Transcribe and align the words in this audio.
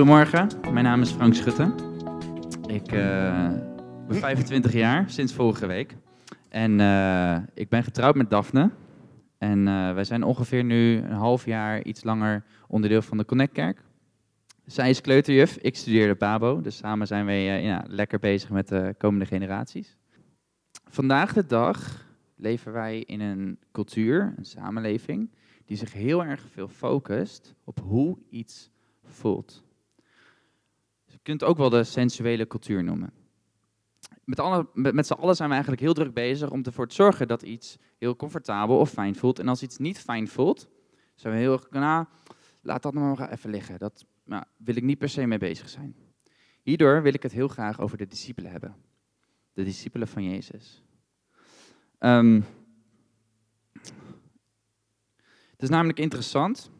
Goedemorgen, 0.00 0.48
mijn 0.72 0.84
naam 0.84 1.00
is 1.00 1.10
Frank 1.10 1.34
Schutte. 1.34 1.74
Ik 2.66 2.92
uh, 2.92 3.48
ben 4.08 4.16
25 4.16 4.72
jaar, 4.72 5.10
sinds 5.10 5.32
vorige 5.32 5.66
week. 5.66 5.96
En 6.48 6.78
uh, 6.78 7.36
ik 7.54 7.68
ben 7.68 7.84
getrouwd 7.84 8.14
met 8.14 8.30
Daphne. 8.30 8.70
En 9.38 9.58
uh, 9.66 9.94
wij 9.94 10.04
zijn 10.04 10.22
ongeveer 10.22 10.64
nu 10.64 10.96
een 10.96 11.12
half 11.12 11.44
jaar, 11.44 11.82
iets 11.82 12.04
langer, 12.04 12.44
onderdeel 12.68 13.02
van 13.02 13.18
de 13.18 13.24
Connectkerk. 13.24 13.82
Zij 14.66 14.90
is 14.90 15.00
kleuterjuf, 15.00 15.56
ik 15.56 15.76
studeerde 15.76 16.14
Pabo. 16.14 16.60
Dus 16.60 16.76
samen 16.76 17.06
zijn 17.06 17.26
wij 17.26 17.62
ja, 17.62 17.84
lekker 17.88 18.18
bezig 18.18 18.50
met 18.50 18.68
de 18.68 18.94
komende 18.98 19.26
generaties. 19.26 19.96
Vandaag 20.84 21.32
de 21.32 21.46
dag 21.46 22.06
leven 22.36 22.72
wij 22.72 22.98
in 22.98 23.20
een 23.20 23.58
cultuur, 23.72 24.34
een 24.36 24.44
samenleving, 24.44 25.30
die 25.64 25.76
zich 25.76 25.92
heel 25.92 26.24
erg 26.24 26.46
veel 26.50 26.68
focust 26.68 27.54
op 27.64 27.80
hoe 27.80 28.18
iets 28.30 28.70
voelt. 29.02 29.68
Kunt 31.30 31.42
het 31.42 31.50
ook 31.50 31.58
wel 31.58 31.70
de 31.70 31.84
sensuele 31.84 32.46
cultuur 32.46 32.84
noemen. 32.84 33.12
Met, 34.24 34.40
alle, 34.40 34.68
met, 34.72 35.06
z'n 35.06 35.12
allen 35.12 35.36
zijn 35.36 35.48
we 35.48 35.54
eigenlijk 35.54 35.82
heel 35.82 35.94
druk 35.94 36.14
bezig 36.14 36.50
om 36.50 36.62
ervoor 36.62 36.88
te 36.88 36.94
zorgen 36.94 37.28
dat 37.28 37.42
iets 37.42 37.78
heel 37.98 38.16
comfortabel 38.16 38.78
of 38.78 38.90
fijn 38.90 39.14
voelt. 39.14 39.38
En 39.38 39.48
als 39.48 39.62
iets 39.62 39.78
niet 39.78 39.98
fijn 39.98 40.28
voelt, 40.28 40.68
zijn 41.14 41.34
we 41.34 41.40
heel 41.40 41.52
erg, 41.52 41.70
nou, 41.70 42.06
laat 42.60 42.82
dat 42.82 42.94
nou 42.94 43.16
maar 43.16 43.30
even 43.30 43.50
liggen. 43.50 43.78
Dat 43.78 44.06
nou, 44.24 44.44
wil 44.56 44.76
ik 44.76 44.82
niet 44.82 44.98
per 44.98 45.08
se 45.08 45.26
mee 45.26 45.38
bezig 45.38 45.68
zijn. 45.68 45.96
Hierdoor 46.62 47.02
wil 47.02 47.14
ik 47.14 47.22
het 47.22 47.32
heel 47.32 47.48
graag 47.48 47.80
over 47.80 47.96
de 47.96 48.06
discipelen 48.06 48.50
hebben. 48.50 48.76
De 49.52 49.64
discipelen 49.64 50.08
van 50.08 50.24
Jezus. 50.24 50.82
Um, 51.98 52.44
het 55.50 55.62
is 55.62 55.68
namelijk 55.68 55.98
interessant, 55.98 56.70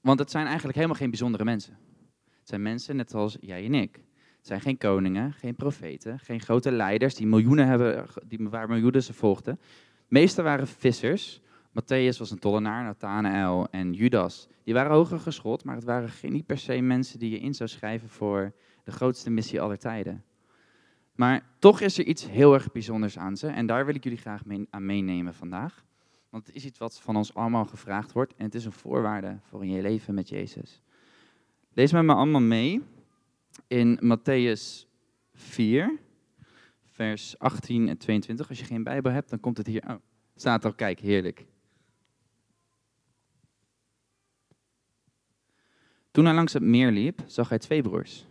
want 0.00 0.18
het 0.18 0.30
zijn 0.30 0.46
eigenlijk 0.46 0.76
helemaal 0.76 0.98
geen 0.98 1.10
bijzondere 1.10 1.44
mensen. 1.44 1.85
Het 2.46 2.54
zijn 2.54 2.66
mensen 2.66 2.96
net 2.96 3.14
als 3.14 3.36
jij 3.40 3.64
en 3.64 3.74
ik. 3.74 3.94
Het 4.36 4.46
zijn 4.46 4.60
geen 4.60 4.78
koningen, 4.78 5.32
geen 5.32 5.54
profeten, 5.54 6.18
geen 6.18 6.40
grote 6.40 6.72
leiders 6.72 7.14
die 7.14 7.26
miljoenen 7.26 7.66
hebben, 7.66 8.06
die, 8.26 8.48
waar 8.48 8.68
miljoenen 8.68 9.02
ze 9.02 9.12
volgden. 9.12 9.58
De 9.60 10.04
meeste 10.08 10.42
waren 10.42 10.66
vissers. 10.66 11.40
Matthäus 11.68 12.18
was 12.18 12.30
een 12.30 12.38
tollenaar, 12.38 12.84
Nathanael 12.84 13.68
en 13.70 13.92
Judas. 13.92 14.48
Die 14.64 14.74
waren 14.74 14.92
hoger 14.92 15.18
geschoold, 15.18 15.64
maar 15.64 15.74
het 15.74 15.84
waren 15.84 16.08
geen, 16.08 16.32
niet 16.32 16.46
per 16.46 16.58
se 16.58 16.80
mensen 16.80 17.18
die 17.18 17.30
je 17.30 17.38
in 17.38 17.54
zou 17.54 17.68
schrijven 17.68 18.08
voor 18.08 18.52
de 18.84 18.92
grootste 18.92 19.30
missie 19.30 19.60
aller 19.60 19.78
tijden. 19.78 20.24
Maar 21.14 21.46
toch 21.58 21.80
is 21.80 21.98
er 21.98 22.04
iets 22.04 22.28
heel 22.28 22.54
erg 22.54 22.72
bijzonders 22.72 23.18
aan 23.18 23.36
ze 23.36 23.46
en 23.46 23.66
daar 23.66 23.86
wil 23.86 23.94
ik 23.94 24.04
jullie 24.04 24.18
graag 24.18 24.44
mee, 24.44 24.66
aan 24.70 24.86
meenemen 24.86 25.34
vandaag. 25.34 25.84
Want 26.30 26.46
het 26.46 26.56
is 26.56 26.64
iets 26.64 26.78
wat 26.78 27.00
van 27.00 27.16
ons 27.16 27.34
allemaal 27.34 27.64
gevraagd 27.64 28.12
wordt 28.12 28.34
en 28.36 28.44
het 28.44 28.54
is 28.54 28.64
een 28.64 28.72
voorwaarde 28.72 29.38
voor 29.42 29.62
in 29.64 29.70
je 29.70 29.82
leven 29.82 30.14
met 30.14 30.28
Jezus. 30.28 30.80
Lees 31.76 31.92
met 31.92 32.02
me 32.02 32.14
allemaal 32.14 32.40
mee 32.40 32.82
in 33.66 33.98
Matthäus 34.02 34.86
4, 35.34 35.98
vers 36.84 37.38
18 37.38 37.88
en 37.88 37.98
22. 37.98 38.48
Als 38.48 38.58
je 38.58 38.64
geen 38.64 38.82
Bijbel 38.82 39.12
hebt, 39.12 39.30
dan 39.30 39.40
komt 39.40 39.56
het 39.56 39.66
hier. 39.66 39.82
Oh, 39.88 39.94
staat 40.34 40.64
al, 40.64 40.72
kijk, 40.72 41.00
heerlijk. 41.00 41.46
Toen 46.10 46.24
hij 46.24 46.34
langs 46.34 46.52
het 46.52 46.62
meer 46.62 46.90
liep, 46.90 47.22
zag 47.26 47.48
hij 47.48 47.58
twee 47.58 47.82
broers. 47.82 48.26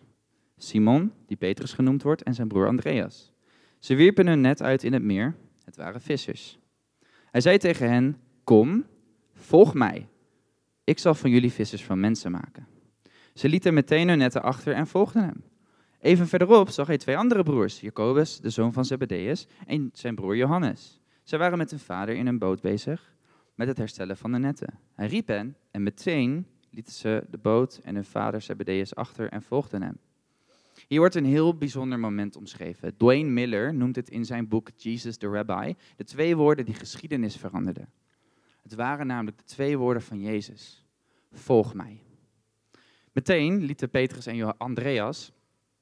Simon, 0.57 1.11
die 1.25 1.38
Petrus 1.38 1.73
genoemd 1.73 2.03
wordt, 2.03 2.23
en 2.23 2.33
zijn 2.33 2.47
broer 2.47 2.67
Andreas. 2.67 3.31
Ze 3.79 3.95
wierpen 3.95 4.27
hun 4.27 4.41
net 4.41 4.61
uit 4.61 4.83
in 4.83 4.93
het 4.93 5.03
meer. 5.03 5.35
Het 5.63 5.75
waren 5.75 6.01
vissers. 6.01 6.59
Hij 7.31 7.41
zei 7.41 7.57
tegen 7.57 7.89
hen: 7.89 8.17
Kom, 8.43 8.85
volg 9.33 9.73
mij. 9.73 10.07
Ik 10.83 11.00
zal 11.00 11.13
van 11.16 11.29
jullie 11.29 11.51
vissers 11.51 11.83
van 11.83 12.00
mensen 12.00 12.31
maken. 12.31 12.75
Ze 13.35 13.50
lieten 13.50 13.73
meteen 13.73 14.07
hun 14.07 14.18
netten 14.18 14.44
achter 14.44 14.73
en 14.73 14.88
volgden 14.88 15.23
hem. 15.23 15.44
Even 16.00 16.28
verderop 16.28 16.69
zag 16.69 16.88
hij 16.88 16.97
twee 16.97 17.18
andere 17.18 17.44
broers, 17.44 17.79
Jacobus, 17.79 18.40
de 18.40 18.50
zoon 18.50 18.73
van 18.73 18.85
Zebedeus, 18.85 19.47
en 19.68 19.90
zijn 19.94 20.16
broer 20.16 20.35
Johannes. 20.35 21.01
Zij 21.23 21.40
waren 21.40 21.57
met 21.57 21.69
hun 21.69 21.79
vader 21.79 22.16
in 22.16 22.28
een 22.28 22.40
boot 22.40 22.62
bezig 22.62 23.16
met 23.56 23.68
het 23.68 23.78
herstellen 23.78 24.18
van 24.18 24.31
de 24.31 24.38
netten. 24.38 24.79
Hij 24.94 25.07
riep 25.07 25.28
hen 25.28 25.57
en 25.72 25.84
meteen 25.84 26.47
lieten 26.69 26.94
ze 26.94 27.24
de 27.29 27.38
boot 27.38 27.79
en 27.84 27.95
hun 27.95 28.06
vader 28.06 28.41
Zebedeus 28.41 28.95
achter 28.95 29.29
en 29.29 29.41
volgden 29.41 29.81
hem. 29.81 29.97
Hier 30.88 31.00
wordt 31.00 31.16
een 31.16 31.25
heel 31.25 31.57
bijzonder 31.57 32.00
moment 32.00 32.35
omschreven. 32.35 32.97
Dwayne 32.97 33.29
Miller 33.29 33.74
noemt 33.74 33.95
het 33.95 34.09
in 34.09 34.25
zijn 34.25 34.47
boek 34.47 34.69
Jesus 34.75 35.18
the 35.18 35.28
Rabbi 35.28 35.75
de 35.95 36.03
twee 36.03 36.35
woorden 36.35 36.66
die 36.66 36.74
geschiedenis 36.74 37.35
veranderden. 37.35 37.90
Het 38.62 38.75
waren 38.75 39.07
namelijk 39.07 39.38
de 39.38 39.44
twee 39.44 39.78
woorden 39.78 40.03
van 40.03 40.19
Jezus. 40.19 40.85
Volg 41.31 41.74
mij. 41.74 42.01
Meteen 43.15 43.63
lieten 43.63 43.89
Petrus 43.89 44.25
en 44.25 44.57
Andreas 44.57 45.31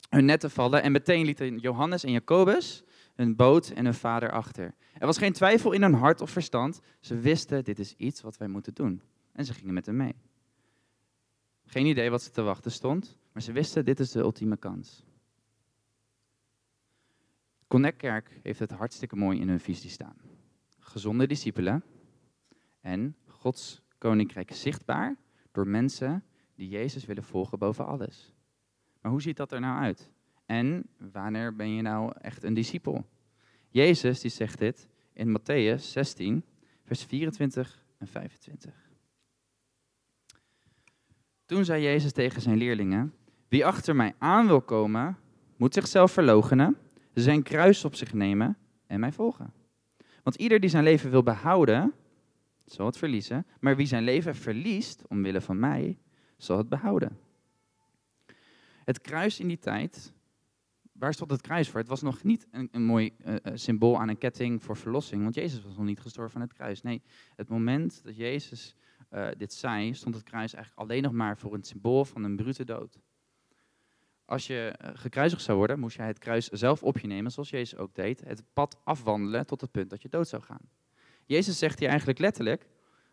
hun 0.09 0.25
netten 0.25 0.51
vallen 0.51 0.83
en 0.83 0.91
meteen 0.91 1.25
lieten 1.25 1.57
Johannes 1.57 2.03
en 2.03 2.11
Jacobus 2.11 2.83
hun 3.15 3.35
boot 3.35 3.69
en 3.69 3.85
hun 3.85 3.93
vader 3.93 4.31
achter. 4.31 4.73
Er 4.93 5.05
was 5.05 5.17
geen 5.17 5.33
twijfel 5.33 5.71
in 5.71 5.81
hun 5.81 5.93
hart 5.93 6.21
of 6.21 6.29
verstand. 6.29 6.81
Ze 6.99 7.15
wisten, 7.19 7.63
dit 7.63 7.79
is 7.79 7.93
iets 7.93 8.21
wat 8.21 8.37
wij 8.37 8.47
moeten 8.47 8.73
doen. 8.73 9.01
En 9.31 9.45
ze 9.45 9.53
gingen 9.53 9.73
met 9.73 9.85
hem 9.85 9.95
mee. 9.95 10.15
Geen 11.65 11.85
idee 11.85 12.09
wat 12.09 12.21
ze 12.21 12.29
te 12.29 12.41
wachten 12.41 12.71
stond, 12.71 13.17
maar 13.31 13.41
ze 13.41 13.51
wisten, 13.51 13.85
dit 13.85 13.99
is 13.99 14.11
de 14.11 14.19
ultieme 14.19 14.57
kans. 14.57 15.03
Connect 17.67 17.97
Kerk 17.97 18.39
heeft 18.43 18.59
het 18.59 18.71
hartstikke 18.71 19.15
mooi 19.15 19.39
in 19.39 19.49
hun 19.49 19.59
visie 19.59 19.89
staan. 19.89 20.15
Gezonde 20.79 21.27
discipelen 21.27 21.83
en 22.81 23.15
Gods 23.27 23.81
koninkrijk 23.97 24.51
zichtbaar 24.51 25.17
door 25.51 25.67
mensen 25.67 26.23
die 26.55 26.69
Jezus 26.69 27.05
willen 27.05 27.23
volgen 27.23 27.59
boven 27.59 27.85
alles. 27.85 28.33
Maar 29.01 29.11
hoe 29.11 29.21
ziet 29.21 29.37
dat 29.37 29.51
er 29.51 29.59
nou 29.59 29.81
uit? 29.81 30.11
En 30.45 30.85
wanneer 31.11 31.55
ben 31.55 31.69
je 31.69 31.81
nou 31.81 32.13
echt 32.21 32.43
een 32.43 32.53
discipel? 32.53 33.05
Jezus 33.69 34.21
die 34.21 34.31
zegt 34.31 34.59
dit 34.59 34.87
in 35.13 35.37
Matthäus 35.37 35.81
16, 35.81 36.43
vers 36.83 37.03
24 37.03 37.83
en 37.97 38.07
25. 38.07 38.73
Toen 41.45 41.65
zei 41.65 41.83
Jezus 41.83 42.11
tegen 42.11 42.41
zijn 42.41 42.57
leerlingen: 42.57 43.13
Wie 43.47 43.65
achter 43.65 43.95
mij 43.95 44.13
aan 44.17 44.47
wil 44.47 44.61
komen, 44.61 45.17
moet 45.57 45.73
zichzelf 45.73 46.11
verloochenen, 46.11 46.77
zijn 47.13 47.43
kruis 47.43 47.85
op 47.85 47.95
zich 47.95 48.13
nemen 48.13 48.57
en 48.87 48.99
mij 48.99 49.11
volgen. 49.11 49.53
Want 50.23 50.35
ieder 50.35 50.59
die 50.59 50.69
zijn 50.69 50.83
leven 50.83 51.09
wil 51.09 51.23
behouden, 51.23 51.93
zal 52.65 52.85
het 52.85 52.97
verliezen. 52.97 53.45
Maar 53.59 53.75
wie 53.75 53.85
zijn 53.85 54.03
leven 54.03 54.35
verliest 54.35 55.03
omwille 55.07 55.41
van 55.41 55.59
mij, 55.59 55.97
zal 56.37 56.57
het 56.57 56.69
behouden. 56.69 57.19
Het 58.83 59.01
kruis 59.01 59.39
in 59.39 59.47
die 59.47 59.59
tijd, 59.59 60.13
waar 60.91 61.13
stond 61.13 61.31
het 61.31 61.41
kruis 61.41 61.69
voor? 61.69 61.79
Het 61.79 61.89
was 61.89 62.01
nog 62.01 62.23
niet 62.23 62.47
een, 62.51 62.69
een 62.71 62.83
mooi 62.83 63.15
uh, 63.25 63.35
symbool 63.53 63.99
aan 63.99 64.09
een 64.09 64.17
ketting 64.17 64.63
voor 64.63 64.77
verlossing, 64.77 65.23
want 65.23 65.35
Jezus 65.35 65.63
was 65.63 65.77
nog 65.77 65.85
niet 65.85 65.99
gestorven 65.99 66.41
aan 66.41 66.47
het 66.47 66.55
kruis. 66.55 66.81
Nee, 66.81 67.01
het 67.35 67.49
moment 67.49 68.03
dat 68.03 68.15
Jezus 68.15 68.75
uh, 69.11 69.27
dit 69.37 69.53
zei, 69.53 69.93
stond 69.93 70.15
het 70.15 70.23
kruis 70.23 70.53
eigenlijk 70.53 70.83
alleen 70.83 71.03
nog 71.03 71.11
maar 71.11 71.37
voor 71.37 71.53
een 71.53 71.63
symbool 71.63 72.05
van 72.05 72.23
een 72.23 72.35
brute 72.35 72.63
dood. 72.63 72.99
Als 74.25 74.47
je 74.47 74.75
gekruisigd 74.93 75.41
zou 75.41 75.57
worden, 75.57 75.79
moest 75.79 75.95
je 75.95 76.01
het 76.01 76.19
kruis 76.19 76.47
zelf 76.47 76.83
op 76.83 76.99
je 76.99 77.07
nemen, 77.07 77.31
zoals 77.31 77.49
Jezus 77.49 77.79
ook 77.79 77.95
deed, 77.95 78.23
het 78.23 78.43
pad 78.53 78.77
afwandelen 78.83 79.45
tot 79.45 79.61
het 79.61 79.71
punt 79.71 79.89
dat 79.89 80.01
je 80.01 80.09
dood 80.09 80.27
zou 80.27 80.41
gaan. 80.41 80.69
Jezus 81.25 81.57
zegt 81.57 81.79
hier 81.79 81.89
eigenlijk 81.89 82.19
letterlijk, 82.19 82.67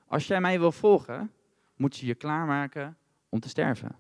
als 0.07 0.27
jij 0.27 0.41
mij 0.41 0.59
wil 0.59 0.73
volgen, 0.73 1.33
moet 1.77 1.97
je 1.97 2.07
je 2.07 2.15
klaarmaken 2.15 2.97
om 3.31 3.41
te 3.41 3.49
sterven. 3.49 3.97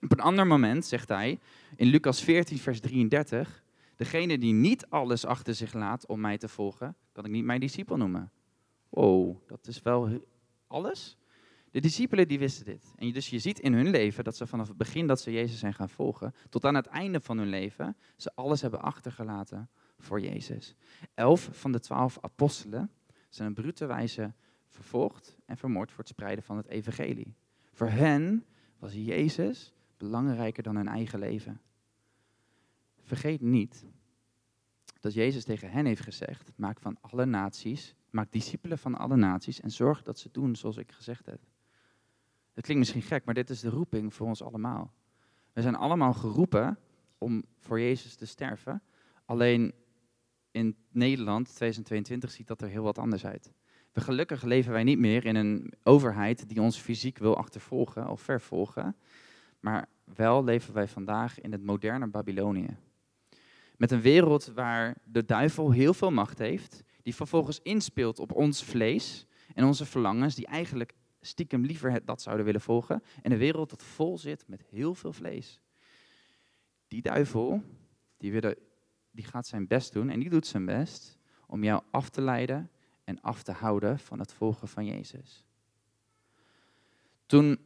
Op 0.00 0.12
een 0.12 0.20
ander 0.20 0.46
moment 0.46 0.84
zegt 0.84 1.08
hij 1.08 1.38
in 1.76 1.86
Lucas 1.86 2.22
14, 2.22 2.58
vers 2.58 2.80
33, 2.80 3.64
degene 3.96 4.38
die 4.38 4.52
niet 4.52 4.86
alles 4.88 5.24
achter 5.24 5.54
zich 5.54 5.72
laat 5.72 6.06
om 6.06 6.20
mij 6.20 6.38
te 6.38 6.48
volgen, 6.48 6.96
kan 7.12 7.24
ik 7.24 7.30
niet 7.30 7.44
mijn 7.44 7.60
discipel 7.60 7.96
noemen. 7.96 8.32
Wow, 8.88 9.36
dat 9.46 9.66
is 9.66 9.82
wel 9.82 10.20
alles? 10.66 11.16
De 11.70 11.80
discipelen 11.80 12.28
die 12.28 12.38
wisten 12.38 12.64
dit. 12.64 12.92
En 12.96 13.12
dus 13.12 13.30
je 13.30 13.38
ziet 13.38 13.58
in 13.58 13.72
hun 13.72 13.90
leven 13.90 14.24
dat 14.24 14.36
ze 14.36 14.46
vanaf 14.46 14.68
het 14.68 14.76
begin 14.76 15.06
dat 15.06 15.20
ze 15.20 15.32
Jezus 15.32 15.58
zijn 15.58 15.74
gaan 15.74 15.88
volgen, 15.88 16.34
tot 16.48 16.64
aan 16.64 16.74
het 16.74 16.86
einde 16.86 17.20
van 17.20 17.38
hun 17.38 17.48
leven, 17.48 17.96
ze 18.16 18.32
alles 18.34 18.60
hebben 18.60 18.82
achtergelaten 18.82 19.70
voor 19.98 20.20
Jezus. 20.20 20.74
Elf 21.14 21.48
van 21.52 21.72
de 21.72 21.80
twaalf 21.80 22.18
apostelen 22.20 22.90
zijn 23.28 23.48
op 23.48 23.54
brute 23.54 23.86
wijze 23.86 24.34
vervolgd 24.68 25.36
en 25.46 25.56
vermoord 25.56 25.90
voor 25.90 25.98
het 25.98 26.08
spreiden 26.08 26.44
van 26.44 26.56
het 26.56 26.66
evangelie. 26.66 27.34
Voor 27.74 27.88
hen 27.88 28.44
was 28.78 28.92
Jezus 28.92 29.74
belangrijker 29.96 30.62
dan 30.62 30.76
hun 30.76 30.88
eigen 30.88 31.18
leven. 31.18 31.60
Vergeet 33.02 33.40
niet 33.40 33.84
dat 35.00 35.14
Jezus 35.14 35.44
tegen 35.44 35.70
hen 35.70 35.86
heeft 35.86 36.02
gezegd: 36.02 36.52
maak 36.56 36.80
van 36.80 36.96
alle 37.00 37.24
naties, 37.24 37.94
maak 38.10 38.32
discipelen 38.32 38.78
van 38.78 38.94
alle 38.94 39.16
naties 39.16 39.60
en 39.60 39.70
zorg 39.70 40.02
dat 40.02 40.18
ze 40.18 40.28
doen 40.32 40.56
zoals 40.56 40.76
ik 40.76 40.92
gezegd 40.92 41.26
heb. 41.26 41.40
Het 42.52 42.64
klinkt 42.64 42.82
misschien 42.82 43.02
gek, 43.02 43.24
maar 43.24 43.34
dit 43.34 43.50
is 43.50 43.60
de 43.60 43.68
roeping 43.68 44.14
voor 44.14 44.26
ons 44.26 44.42
allemaal. 44.42 44.92
We 45.52 45.62
zijn 45.62 45.74
allemaal 45.74 46.12
geroepen 46.12 46.78
om 47.18 47.44
voor 47.58 47.80
Jezus 47.80 48.14
te 48.14 48.26
sterven. 48.26 48.82
Alleen 49.24 49.74
in 50.50 50.76
Nederland 50.90 51.46
2022 51.46 52.30
ziet 52.30 52.46
dat 52.46 52.62
er 52.62 52.68
heel 52.68 52.82
wat 52.82 52.98
anders 52.98 53.26
uit. 53.26 53.52
We 53.94 54.00
gelukkig 54.00 54.42
leven 54.42 54.72
wij 54.72 54.84
niet 54.84 54.98
meer 54.98 55.24
in 55.24 55.36
een 55.36 55.72
overheid 55.82 56.48
die 56.48 56.60
ons 56.60 56.78
fysiek 56.78 57.18
wil 57.18 57.36
achtervolgen 57.36 58.08
of 58.08 58.20
vervolgen. 58.20 58.96
Maar 59.60 59.88
wel 60.14 60.44
leven 60.44 60.74
wij 60.74 60.88
vandaag 60.88 61.40
in 61.40 61.52
het 61.52 61.62
moderne 61.62 62.06
Babylonië. 62.06 62.76
Met 63.76 63.90
een 63.90 64.00
wereld 64.00 64.46
waar 64.54 64.96
de 65.04 65.24
duivel 65.24 65.70
heel 65.70 65.94
veel 65.94 66.10
macht 66.10 66.38
heeft, 66.38 66.82
die 67.02 67.14
vervolgens 67.14 67.60
inspeelt 67.62 68.18
op 68.18 68.32
ons 68.32 68.64
vlees 68.64 69.26
en 69.54 69.64
onze 69.64 69.84
verlangens, 69.84 70.34
die 70.34 70.46
eigenlijk 70.46 70.94
stiekem 71.20 71.64
liever 71.64 72.04
dat 72.04 72.22
zouden 72.22 72.44
willen 72.44 72.60
volgen. 72.60 73.02
En 73.22 73.32
een 73.32 73.38
wereld 73.38 73.70
dat 73.70 73.82
vol 73.82 74.18
zit 74.18 74.44
met 74.48 74.64
heel 74.70 74.94
veel 74.94 75.12
vlees. 75.12 75.60
Die 76.88 77.02
duivel, 77.02 77.62
die, 78.16 78.32
willen, 78.32 78.56
die 79.10 79.24
gaat 79.24 79.46
zijn 79.46 79.66
best 79.66 79.92
doen 79.92 80.10
en 80.10 80.20
die 80.20 80.30
doet 80.30 80.46
zijn 80.46 80.64
best 80.64 81.18
om 81.46 81.64
jou 81.64 81.82
af 81.90 82.08
te 82.08 82.20
leiden 82.20 82.70
en 83.04 83.20
af 83.20 83.42
te 83.42 83.52
houden 83.52 83.98
van 83.98 84.18
het 84.18 84.32
volgen 84.32 84.68
van 84.68 84.84
Jezus. 84.84 85.44
Toen 87.26 87.58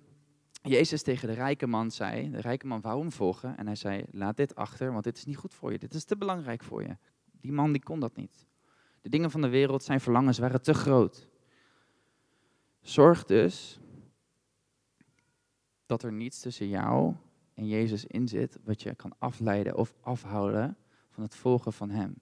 Jezus 0.62 1.02
tegen 1.02 1.28
de 1.28 1.34
rijke 1.34 1.66
man 1.66 1.90
zei, 1.90 2.30
de 2.30 2.40
rijke 2.40 2.66
man 2.66 2.80
wou 2.80 3.00
hem 3.00 3.12
volgen 3.12 3.56
en 3.56 3.66
hij 3.66 3.76
zei, 3.76 4.04
laat 4.10 4.36
dit 4.36 4.54
achter, 4.54 4.92
want 4.92 5.04
dit 5.04 5.16
is 5.16 5.24
niet 5.24 5.36
goed 5.36 5.54
voor 5.54 5.72
je, 5.72 5.78
dit 5.78 5.94
is 5.94 6.04
te 6.04 6.16
belangrijk 6.16 6.62
voor 6.62 6.82
je. 6.82 6.96
Die 7.40 7.52
man 7.52 7.72
die 7.72 7.82
kon 7.82 8.00
dat 8.00 8.16
niet. 8.16 8.46
De 9.00 9.08
dingen 9.08 9.30
van 9.30 9.40
de 9.40 9.48
wereld, 9.48 9.82
zijn 9.82 10.00
verlangens 10.00 10.38
waren 10.38 10.62
te 10.62 10.74
groot. 10.74 11.28
Zorg 12.80 13.24
dus 13.24 13.80
dat 15.86 16.02
er 16.02 16.12
niets 16.12 16.40
tussen 16.40 16.68
jou 16.68 17.14
en 17.54 17.66
Jezus 17.66 18.04
in 18.04 18.28
zit 18.28 18.58
wat 18.64 18.82
je 18.82 18.94
kan 18.94 19.12
afleiden 19.18 19.76
of 19.76 19.94
afhouden 20.00 20.76
van 21.10 21.22
het 21.22 21.34
volgen 21.34 21.72
van 21.72 21.90
Hem. 21.90 22.14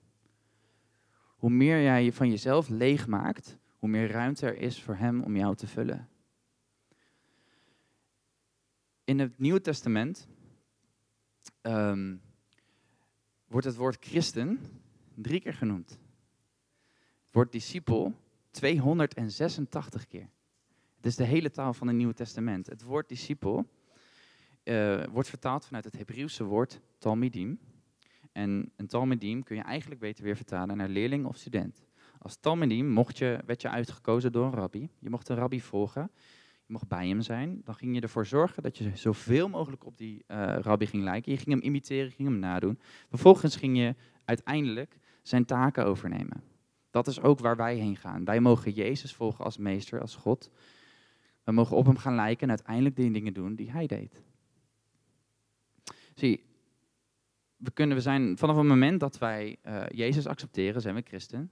Hoe 1.36 1.50
meer 1.50 1.82
jij 1.82 2.04
je 2.04 2.12
van 2.12 2.30
jezelf 2.30 2.68
leeg 2.68 3.06
maakt, 3.06 3.58
hoe 3.78 3.88
meer 3.88 4.10
ruimte 4.10 4.46
er 4.46 4.56
is 4.56 4.82
voor 4.82 4.94
Hem 4.94 5.22
om 5.22 5.36
jou 5.36 5.56
te 5.56 5.66
vullen. 5.66 6.08
In 9.04 9.18
het 9.18 9.38
Nieuwe 9.38 9.60
Testament 9.60 10.28
um, 11.62 12.20
wordt 13.46 13.66
het 13.66 13.76
woord 13.76 14.04
christen 14.04 14.60
drie 15.14 15.40
keer 15.40 15.54
genoemd. 15.54 15.90
Het 17.24 17.32
woord 17.32 17.52
discipel 17.52 18.14
286 18.50 20.06
keer. 20.06 20.28
Het 20.96 21.06
is 21.06 21.16
de 21.16 21.24
hele 21.24 21.50
taal 21.50 21.74
van 21.74 21.86
het 21.86 21.96
Nieuwe 21.96 22.14
Testament. 22.14 22.66
Het 22.66 22.82
woord 22.82 23.08
discipel 23.08 23.68
uh, 24.64 25.04
wordt 25.04 25.28
vertaald 25.28 25.64
vanuit 25.64 25.84
het 25.84 25.96
Hebreeuwse 25.96 26.44
woord 26.44 26.80
talmidim. 26.98 27.58
En 28.36 28.72
een 28.76 28.86
talmidim 28.86 29.42
kun 29.42 29.56
je 29.56 29.62
eigenlijk 29.62 30.00
beter 30.00 30.24
weer 30.24 30.36
vertalen 30.36 30.76
naar 30.76 30.88
leerling 30.88 31.26
of 31.26 31.36
student. 31.36 31.84
Als 32.18 32.36
talmidim 32.36 32.88
mocht 32.88 33.18
je, 33.18 33.40
werd 33.46 33.62
je 33.62 33.68
uitgekozen 33.68 34.32
door 34.32 34.44
een 34.44 34.54
rabbi. 34.54 34.88
Je 34.98 35.10
mocht 35.10 35.28
een 35.28 35.36
rabbi 35.36 35.60
volgen. 35.60 36.10
Je 36.66 36.72
mocht 36.72 36.88
bij 36.88 37.08
hem 37.08 37.20
zijn. 37.20 37.60
Dan 37.64 37.74
ging 37.74 37.94
je 37.94 38.00
ervoor 38.00 38.26
zorgen 38.26 38.62
dat 38.62 38.78
je 38.78 38.90
zoveel 38.94 39.48
mogelijk 39.48 39.84
op 39.84 39.98
die 39.98 40.24
uh, 40.28 40.56
rabbi 40.60 40.86
ging 40.86 41.02
lijken. 41.02 41.32
Je 41.32 41.38
ging 41.38 41.50
hem 41.50 41.62
imiteren, 41.62 42.10
ging 42.10 42.28
hem 42.28 42.38
nadoen. 42.38 42.78
Vervolgens 43.08 43.56
ging 43.56 43.76
je 43.76 43.94
uiteindelijk 44.24 44.98
zijn 45.22 45.44
taken 45.44 45.86
overnemen. 45.86 46.42
Dat 46.90 47.06
is 47.06 47.20
ook 47.20 47.38
waar 47.38 47.56
wij 47.56 47.76
heen 47.76 47.96
gaan. 47.96 48.24
Wij 48.24 48.40
mogen 48.40 48.72
Jezus 48.72 49.14
volgen 49.14 49.44
als 49.44 49.56
meester, 49.56 50.00
als 50.00 50.16
God. 50.16 50.50
We 51.44 51.52
mogen 51.52 51.76
op 51.76 51.86
hem 51.86 51.96
gaan 51.96 52.14
lijken 52.14 52.42
en 52.42 52.48
uiteindelijk 52.48 52.96
die 52.96 53.10
dingen 53.10 53.34
doen 53.34 53.54
die 53.54 53.70
hij 53.70 53.86
deed. 53.86 54.22
Zie, 56.14 56.44
we, 57.56 57.70
kunnen, 57.70 57.96
we 57.96 58.02
zijn 58.02 58.38
vanaf 58.38 58.56
het 58.56 58.66
moment 58.66 59.00
dat 59.00 59.18
wij 59.18 59.56
uh, 59.62 59.84
Jezus 59.88 60.26
accepteren, 60.26 60.80
zijn 60.80 60.94
we 60.94 61.02
christen. 61.04 61.50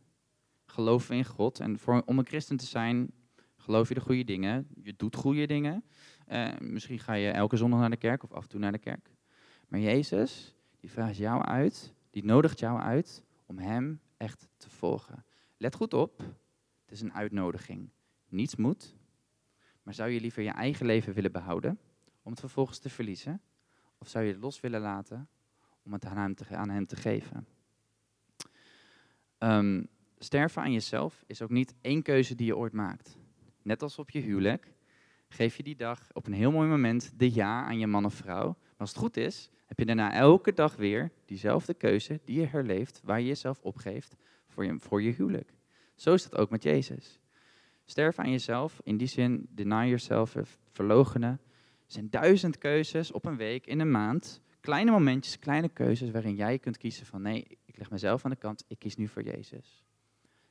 Geloven 0.67 1.11
we 1.11 1.17
in 1.17 1.25
God. 1.25 1.61
En 1.61 1.79
om 2.05 2.19
een 2.19 2.27
christen 2.27 2.57
te 2.57 2.67
zijn, 2.67 3.13
geloof 3.57 3.89
je 3.89 3.95
de 3.95 4.01
goede 4.01 4.25
dingen. 4.25 4.69
Je 4.83 4.95
doet 4.97 5.17
goede 5.17 5.47
dingen. 5.47 5.85
Uh, 6.29 6.59
misschien 6.59 6.99
ga 6.99 7.13
je 7.13 7.31
elke 7.31 7.57
zondag 7.57 7.81
naar 7.81 7.91
de 7.91 7.97
kerk 7.97 8.23
of 8.23 8.33
af 8.33 8.43
en 8.43 8.49
toe 8.49 8.61
naar 8.61 8.73
de 8.73 8.79
kerk. 8.79 9.11
Maar 9.69 9.81
Jezus, 9.81 10.55
die 10.81 10.91
vraagt 10.91 11.17
jou 11.17 11.43
uit, 11.43 11.95
die 12.11 12.25
nodigt 12.25 12.59
jou 12.59 12.81
uit 12.81 13.25
om 13.47 13.59
Hem 13.59 14.01
echt 14.17 14.49
te 14.57 14.71
volgen. 14.71 15.25
Let 15.57 15.75
goed 15.75 15.95
op, 15.95 16.19
het 16.81 16.91
is 16.91 17.01
een 17.01 17.13
uitnodiging. 17.13 17.91
Niets 18.29 18.57
moet, 18.57 18.97
maar 19.83 19.95
zou 19.95 20.11
je 20.11 20.21
liever 20.21 20.43
je 20.43 20.51
eigen 20.51 20.87
leven 20.87 21.15
willen 21.15 21.33
behouden 21.33 21.79
om 22.23 22.31
het 22.31 22.41
vervolgens 22.41 22.79
te 22.79 22.91
verliezen? 22.91 23.41
Of 23.99 24.09
zou 24.09 24.25
je 24.25 24.33
het 24.33 24.41
los 24.41 24.61
willen 24.61 24.81
laten 24.81 25.29
om 25.85 25.93
het 25.93 26.05
aan 26.05 26.17
hem 26.17 26.35
te, 26.35 26.57
aan 26.57 26.71
hem 26.71 26.87
te 26.87 26.97
geven? 26.97 27.47
Um, 29.39 29.89
sterven 30.19 30.63
aan 30.63 30.73
jezelf 30.73 31.25
is 31.27 31.43
ook 31.43 31.51
niet 31.51 31.75
één 31.81 32.03
keuze 32.03 32.35
die 32.35 32.47
je 32.47 32.57
ooit 32.57 32.73
maakt. 32.73 33.17
Net 33.63 33.83
als 33.83 33.99
op 33.99 34.11
je 34.11 34.21
huwelijk 34.21 34.73
geef 35.29 35.57
je 35.57 35.63
die 35.63 35.77
dag 35.77 36.09
op 36.13 36.27
een 36.27 36.33
heel 36.33 36.51
mooi 36.51 36.69
moment 36.69 37.13
de 37.17 37.33
ja 37.33 37.65
aan 37.65 37.79
je 37.79 37.87
man 37.87 38.05
of 38.05 38.15
vrouw. 38.15 38.47
Maar 38.47 38.75
als 38.77 38.89
het 38.89 38.99
goed 38.99 39.17
is, 39.17 39.51
heb 39.67 39.79
je 39.79 39.87
daarna 39.87 40.13
elke 40.13 40.53
dag 40.53 40.77
weer 40.77 41.13
diezelfde 41.25 41.75
keuze 41.75 42.21
die 42.25 42.41
je 42.41 42.47
herleeft, 42.47 43.01
waar 43.05 43.21
je 43.21 43.27
jezelf 43.27 43.61
opgeeft 43.61 44.17
voor 44.49 44.65
je, 44.65 44.79
voor 44.79 45.03
je 45.03 45.13
huwelijk. 45.13 45.53
Zo 45.95 46.15
is 46.15 46.23
dat 46.23 46.37
ook 46.41 46.51
met 46.51 46.63
Jezus. 46.63 47.21
Sterf 47.85 48.19
aan 48.19 48.31
jezelf, 48.31 48.81
in 48.85 48.97
die 48.97 49.07
zin, 49.07 49.47
deny 49.51 49.85
yourself, 49.87 50.37
verlogenen. 50.71 51.31
Er 51.31 51.93
zijn 51.93 52.11
duizend 52.11 52.59
keuzes 52.59 53.13
op 53.13 53.25
een 53.25 53.37
week, 53.37 53.67
in 53.67 53.81
een 53.81 53.91
maand. 53.91 54.43
Kleine 54.65 54.91
momentjes, 54.91 55.39
kleine 55.39 55.69
keuzes 55.69 56.11
waarin 56.11 56.35
jij 56.35 56.59
kunt 56.59 56.77
kiezen 56.77 57.07
van 57.07 57.23
nee, 57.23 57.59
ik 57.65 57.79
leg 57.79 57.91
mezelf 57.91 58.25
aan 58.25 58.31
de 58.31 58.37
kant, 58.37 58.65
ik 58.69 58.79
kies 58.79 58.97
nu 58.97 59.09
voor 59.09 59.23
Jezus. 59.23 59.85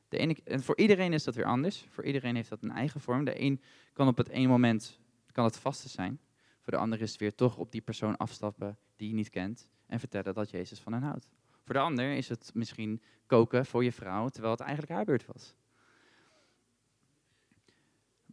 De 0.10 0.18
ene, 0.18 0.38
en 0.44 0.64
voor 0.64 0.78
iedereen 0.78 1.14
is 1.14 1.24
dat 1.24 1.36
weer 1.36 1.46
anders. 1.46 1.86
Voor 1.90 2.04
iedereen 2.04 2.36
heeft 2.36 2.50
dat 2.50 2.64
een 2.64 2.72
eigen 2.72 3.02
vorm. 3.02 3.26
De 3.26 3.42
een 3.42 3.62
kan 3.94 4.08
op 4.08 4.18
het 4.18 4.28
ene 4.28 4.48
moment 4.48 5.00
kan 5.32 5.44
het 5.44 5.58
vaste 5.58 5.90
zijn. 5.90 6.20
Voor 6.62 6.74
de 6.74 6.80
ander 6.80 7.02
is 7.02 7.12
het 7.12 7.20
weer 7.20 7.36
toch 7.36 7.58
op 7.58 7.72
die 7.72 7.82
persoon 7.82 8.18
afstappen 8.18 8.78
die 8.96 9.08
je 9.08 9.14
niet 9.14 9.30
kent 9.30 9.70
en 9.86 10.00
vertellen 10.00 10.34
dat 10.34 10.50
Jezus 10.50 10.80
van 10.80 10.94
hen 10.94 11.04
houdt. 11.04 11.30
Voor 11.64 11.74
de 11.74 11.82
ander 11.82 12.16
is 12.16 12.30
het 12.30 12.52
misschien 12.54 13.02
koken 13.26 13.66
voor 13.66 13.84
je 13.84 13.92
vrouw 13.92 14.30
terwijl 14.30 14.54
het 14.54 14.62
eigenlijk 14.62 14.92
haar 14.92 15.06
beurt 15.06 15.26
was. 15.26 15.56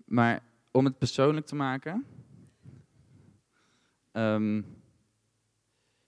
Maar 0.05 0.43
om 0.71 0.85
het 0.85 0.99
persoonlijk 0.99 1.47
te 1.47 1.55
maken. 1.55 2.07
Um, 4.13 4.80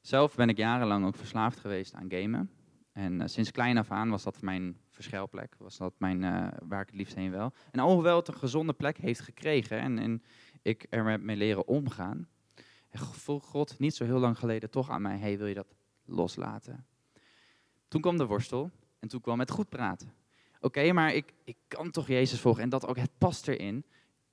zelf 0.02 0.34
ben 0.34 0.48
ik 0.48 0.56
jarenlang 0.56 1.06
ook 1.06 1.16
verslaafd 1.16 1.60
geweest 1.60 1.94
aan 1.94 2.10
gamen. 2.10 2.50
En 2.92 3.20
uh, 3.20 3.26
sinds 3.26 3.50
klein 3.50 3.78
af 3.78 3.90
aan 3.90 4.10
was 4.10 4.22
dat 4.22 4.42
mijn 4.42 4.76
verschuilplek. 4.88 5.54
Was 5.58 5.76
dat 5.76 5.94
mijn, 5.98 6.22
uh, 6.22 6.48
waar 6.68 6.80
ik 6.80 6.86
het 6.86 6.96
liefst 6.96 7.14
heen 7.14 7.30
wil. 7.30 7.52
En 7.70 7.80
alhoewel 7.80 8.16
het 8.16 8.28
een 8.28 8.34
gezonde 8.34 8.72
plek 8.72 8.96
heeft 8.96 9.20
gekregen 9.20 9.78
en, 9.78 9.98
en 9.98 10.22
ik 10.62 10.86
er 10.90 11.20
mee 11.20 11.36
leren 11.36 11.66
omgaan, 11.66 12.28
vroeg 12.98 13.44
God 13.44 13.78
niet 13.78 13.94
zo 13.94 14.04
heel 14.04 14.18
lang 14.18 14.38
geleden 14.38 14.70
toch 14.70 14.90
aan 14.90 15.02
mij: 15.02 15.18
hey, 15.18 15.38
wil 15.38 15.46
je 15.46 15.54
dat 15.54 15.74
loslaten? 16.04 16.86
Toen 17.88 18.00
kwam 18.00 18.16
de 18.16 18.26
worstel 18.26 18.70
en 18.98 19.08
toen 19.08 19.20
kwam 19.20 19.38
het 19.38 19.50
goed 19.50 19.68
praten. 19.68 20.12
Oké, 20.60 20.92
maar 20.92 21.14
ik, 21.14 21.32
ik 21.44 21.56
kan 21.68 21.90
toch 21.90 22.06
Jezus 22.06 22.40
volgen 22.40 22.62
en 22.62 22.68
dat 22.68 22.86
ook, 22.86 22.96
het 22.96 23.18
past 23.18 23.48
erin. 23.48 23.84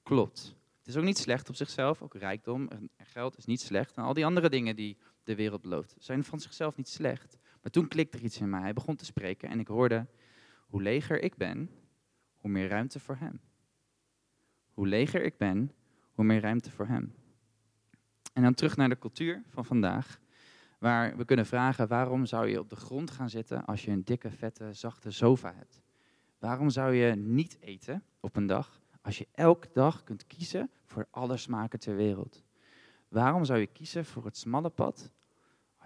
Klopt. 0.03 0.55
Het 0.77 0.87
is 0.87 0.95
ook 0.95 1.03
niet 1.03 1.17
slecht 1.17 1.49
op 1.49 1.55
zichzelf, 1.55 2.01
ook 2.01 2.15
rijkdom 2.15 2.67
en 2.67 2.89
geld 2.97 3.37
is 3.37 3.45
niet 3.45 3.61
slecht. 3.61 3.97
En 3.97 4.03
al 4.03 4.13
die 4.13 4.25
andere 4.25 4.49
dingen 4.49 4.75
die 4.75 4.97
de 5.29 5.35
wereld 5.35 5.61
belooft, 5.61 5.95
zijn 5.99 6.23
van 6.23 6.39
zichzelf 6.39 6.75
niet 6.75 6.87
slecht. 6.87 7.37
Maar 7.61 7.71
toen 7.71 7.87
klikte 7.87 8.17
er 8.17 8.23
iets 8.23 8.39
in 8.39 8.49
mij. 8.49 8.61
Hij 8.61 8.73
begon 8.73 8.95
te 8.95 9.05
spreken 9.05 9.49
en 9.49 9.59
ik 9.59 9.67
hoorde, 9.67 10.07
hoe 10.67 10.81
leger 10.81 11.21
ik 11.21 11.35
ben, 11.35 11.69
hoe 12.35 12.51
meer 12.51 12.67
ruimte 12.67 12.99
voor 12.99 13.15
hem. 13.15 13.41
Hoe 14.71 14.87
leger 14.87 15.23
ik 15.23 15.37
ben, 15.37 15.71
hoe 16.11 16.25
meer 16.25 16.41
ruimte 16.41 16.71
voor 16.71 16.87
hem. 16.87 17.13
En 18.33 18.43
dan 18.43 18.53
terug 18.53 18.75
naar 18.75 18.89
de 18.89 18.97
cultuur 18.97 19.43
van 19.47 19.65
vandaag, 19.65 20.19
waar 20.79 21.17
we 21.17 21.25
kunnen 21.25 21.45
vragen, 21.45 21.87
waarom 21.87 22.25
zou 22.25 22.47
je 22.47 22.59
op 22.59 22.69
de 22.69 22.75
grond 22.75 23.11
gaan 23.11 23.29
zitten 23.29 23.65
als 23.65 23.85
je 23.85 23.91
een 23.91 24.03
dikke, 24.03 24.31
vette, 24.31 24.73
zachte 24.73 25.11
sofa 25.11 25.53
hebt? 25.55 25.81
Waarom 26.39 26.69
zou 26.69 26.93
je 26.93 27.15
niet 27.15 27.57
eten 27.59 28.03
op 28.19 28.35
een 28.35 28.47
dag 28.47 28.81
als 29.01 29.17
je 29.17 29.27
elke 29.31 29.69
dag 29.73 30.03
kunt 30.03 30.27
kiezen 30.27 30.71
voor 30.85 31.07
alle 31.11 31.37
smaken 31.37 31.79
ter 31.79 31.95
wereld? 31.95 32.43
Waarom 33.07 33.45
zou 33.45 33.59
je 33.59 33.67
kiezen 33.67 34.05
voor 34.05 34.25
het 34.25 34.37
smalle 34.37 34.69
pad 34.69 35.11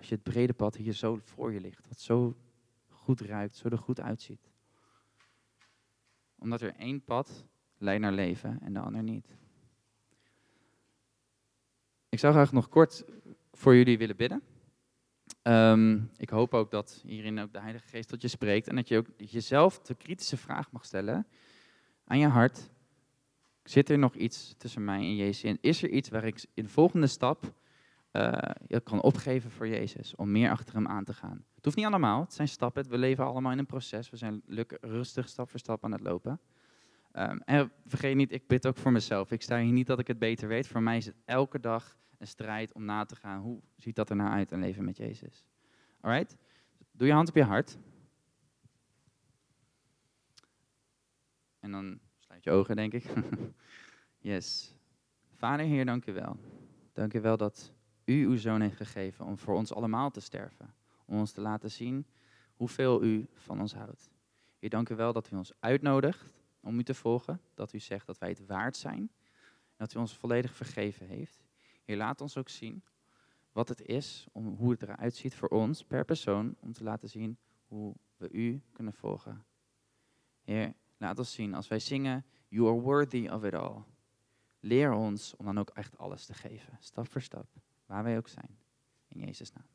als 0.04 0.12
je 0.12 0.18
het 0.24 0.34
brede 0.34 0.54
pad 0.54 0.76
hier 0.76 0.94
zo 0.94 1.20
voor 1.24 1.54
je 1.54 1.60
ligt, 1.60 1.88
wat 1.88 2.00
zo 2.00 2.36
goed 2.88 3.22
ruikt, 3.22 3.56
zo 3.56 3.70
er 3.70 3.78
goed 3.78 4.00
uitziet? 4.00 4.52
Omdat 6.36 6.62
er 6.62 6.76
één 6.76 7.04
pad 7.04 7.46
leidt 7.78 8.02
naar 8.02 8.12
leven 8.12 8.60
en 8.62 8.74
de 8.74 8.80
ander 8.80 9.04
niet. 9.04 9.38
Ik 12.10 12.20
zou 12.20 12.34
graag 12.34 12.52
nog 12.52 12.70
kort 12.70 13.06
voor 13.52 13.76
jullie 13.76 13.98
willen 13.98 14.16
bidden. 14.16 14.44
Um, 15.44 16.12
ik 16.18 16.30
hoop 16.30 16.54
ook 16.54 16.72
dat 16.72 17.02
hierin 17.06 17.40
ook 17.40 17.54
de 17.54 17.60
Heilige 17.60 17.88
Geest 17.88 18.10
tot 18.10 18.22
je 18.22 18.28
spreekt 18.28 18.68
en 18.68 18.76
dat 18.76 18.88
je 18.88 18.98
ook 18.98 19.08
jezelf 19.18 19.80
de 19.80 19.96
kritische 19.96 20.38
vraag 20.38 20.72
mag 20.72 20.86
stellen 20.86 21.28
aan 22.06 22.20
je 22.20 22.28
hart. 22.28 22.70
Zit 23.64 23.90
er 23.90 23.98
nog 23.98 24.16
iets 24.16 24.54
tussen 24.58 24.84
mij 24.84 25.00
en 25.00 25.16
Jezus? 25.16 25.58
Is 25.62 25.84
er 25.84 25.90
iets 25.90 26.10
waar 26.10 26.24
ik 26.24 26.46
in 26.54 26.64
de 26.64 26.70
volgende 26.70 27.08
stap 27.08 27.62
uh, 28.14 28.80
kan 28.84 29.02
opgeven 29.02 29.52
voor 29.52 29.68
Jezus 29.68 30.16
om 30.16 30.32
meer 30.32 30.50
achter 30.50 30.76
hem 30.76 30.88
aan 30.88 31.04
te 31.04 31.14
gaan? 31.14 31.46
Het 31.56 31.66
hoeft 31.66 31.78
niet 31.78 31.86
allemaal, 31.86 32.22
het 32.22 32.34
zijn 32.34 32.48
stappen. 32.48 32.90
We 32.90 32.98
leven 32.98 33.26
allemaal 33.26 33.52
in 33.52 33.58
een 33.58 33.66
proces. 33.66 34.10
We 34.10 34.18
zijn 34.18 34.42
rustig 34.82 35.30
stap 35.30 35.50
voor 35.50 35.60
stap 35.60 35.84
aan 35.84 35.92
het 35.92 36.02
lopen. 36.02 36.40
Ehm, 37.12 37.38
en 37.38 37.72
vergeet 37.86 38.16
niet, 38.16 38.32
ik 38.32 38.48
bid 38.48 38.68
ook 38.68 38.78
voor 38.78 38.92
mezelf. 38.92 39.32
Ik 39.32 39.42
sta 39.42 39.60
hier 39.60 39.72
niet 39.72 39.88
dat 39.88 40.00
ik 40.00 40.08
het 40.08 40.20
beter 40.20 40.48
weet. 40.48 40.68
Voor 40.68 40.84
mij 40.84 40.98
is 40.98 41.06
het 41.06 41.16
elke 41.26 41.60
dag 41.60 41.98
een 42.18 42.28
strijd 42.28 42.74
om 42.74 42.86
na 42.86 43.06
te 43.06 43.16
gaan. 43.16 43.42
Hoe 43.42 43.62
ziet 43.78 43.96
dat 43.96 44.10
er 44.10 44.16
nou 44.16 44.30
uit, 44.30 44.52
een 44.52 44.60
leven 44.60 44.84
met 44.84 44.98
Jezus? 44.98 45.46
Alright? 46.02 46.38
Doe 46.92 47.08
je 47.08 47.14
hand 47.14 47.30
op 47.30 47.36
je 47.36 47.44
hart. 47.44 47.78
En 51.60 51.72
dan 51.72 52.00
sluit 52.18 52.44
je 52.44 52.52
ogen, 52.52 52.76
denk 52.76 52.94
ik. 52.94 53.06
yes. 54.20 54.76
Vader, 55.36 55.66
Heer, 55.66 55.86
dank 55.86 56.06
u 56.06 56.14
wel. 56.14 56.38
Dank 56.94 57.14
u 57.14 57.22
wel 57.22 57.38
dat 57.38 57.74
u 58.06 58.26
uw 58.26 58.38
zoon 58.38 58.62
heeft 58.62 58.76
gegeven 58.76 59.26
om 59.26 59.38
voor 59.38 59.56
ons 59.56 59.74
allemaal 59.74 60.12
te 60.12 60.20
sterven. 60.20 60.74
Om 61.06 61.18
ons 61.18 61.32
te 61.32 61.42
laten 61.42 61.72
zien 61.72 62.06
hoeveel 62.56 63.04
u 63.04 63.28
van 63.34 63.60
ons 63.60 63.74
houdt. 63.74 64.10
Heer, 64.60 64.70
dank 64.70 64.90
u 64.90 64.96
wel 64.96 65.14
dat 65.14 65.32
u 65.32 65.36
ons 65.36 65.52
uitnodigt 65.60 66.34
om 66.60 66.80
u 66.80 66.84
te 66.84 66.94
volgen. 66.94 67.42
Dat 67.54 67.74
u 67.74 67.80
zegt 67.80 68.06
dat 68.06 68.18
wij 68.18 68.30
het 68.30 68.46
waard 68.46 68.78
zijn. 68.78 69.12
Dat 69.76 69.94
u 69.94 70.00
ons 70.00 70.18
volledig 70.18 70.56
vergeven 70.56 71.08
heeft. 71.08 71.44
Heer, 71.84 71.98
laat 71.98 72.22
ons 72.22 72.38
ook 72.38 72.50
zien 72.50 72.84
wat 73.52 73.70
het 73.70 73.82
is, 73.82 74.28
om, 74.32 74.56
hoe 74.56 74.72
het 74.72 74.82
eruit 74.82 75.16
ziet 75.16 75.36
voor 75.36 75.50
ons 75.50 75.84
per 75.84 76.06
persoon, 76.06 76.56
om 76.60 76.74
te 76.74 76.84
laten 76.84 77.10
zien 77.10 77.38
hoe 77.68 77.96
we 78.18 78.30
u 78.32 78.62
kunnen 78.72 78.94
volgen. 78.94 79.46
Heer, 80.42 80.74
laat 80.98 81.18
ons 81.18 81.34
zien 81.34 81.54
als 81.54 81.68
wij 81.68 81.80
zingen, 81.80 82.26
You 82.48 82.68
are 82.68 82.80
worthy 82.82 83.28
of 83.28 83.44
it 83.44 83.54
all. 83.54 83.84
Leer 84.60 84.92
ons 84.92 85.36
om 85.36 85.46
dan 85.46 85.60
ook 85.60 85.70
echt 85.70 85.98
alles 85.98 86.26
te 86.26 86.34
geven, 86.34 86.78
stap 86.80 87.08
voor 87.08 87.22
stap, 87.22 87.48
waar 87.94 88.04
wij 88.04 88.18
ook 88.18 88.28
zijn. 88.28 88.58
In 89.08 89.20
Jezus' 89.20 89.52
naam. 89.52 89.68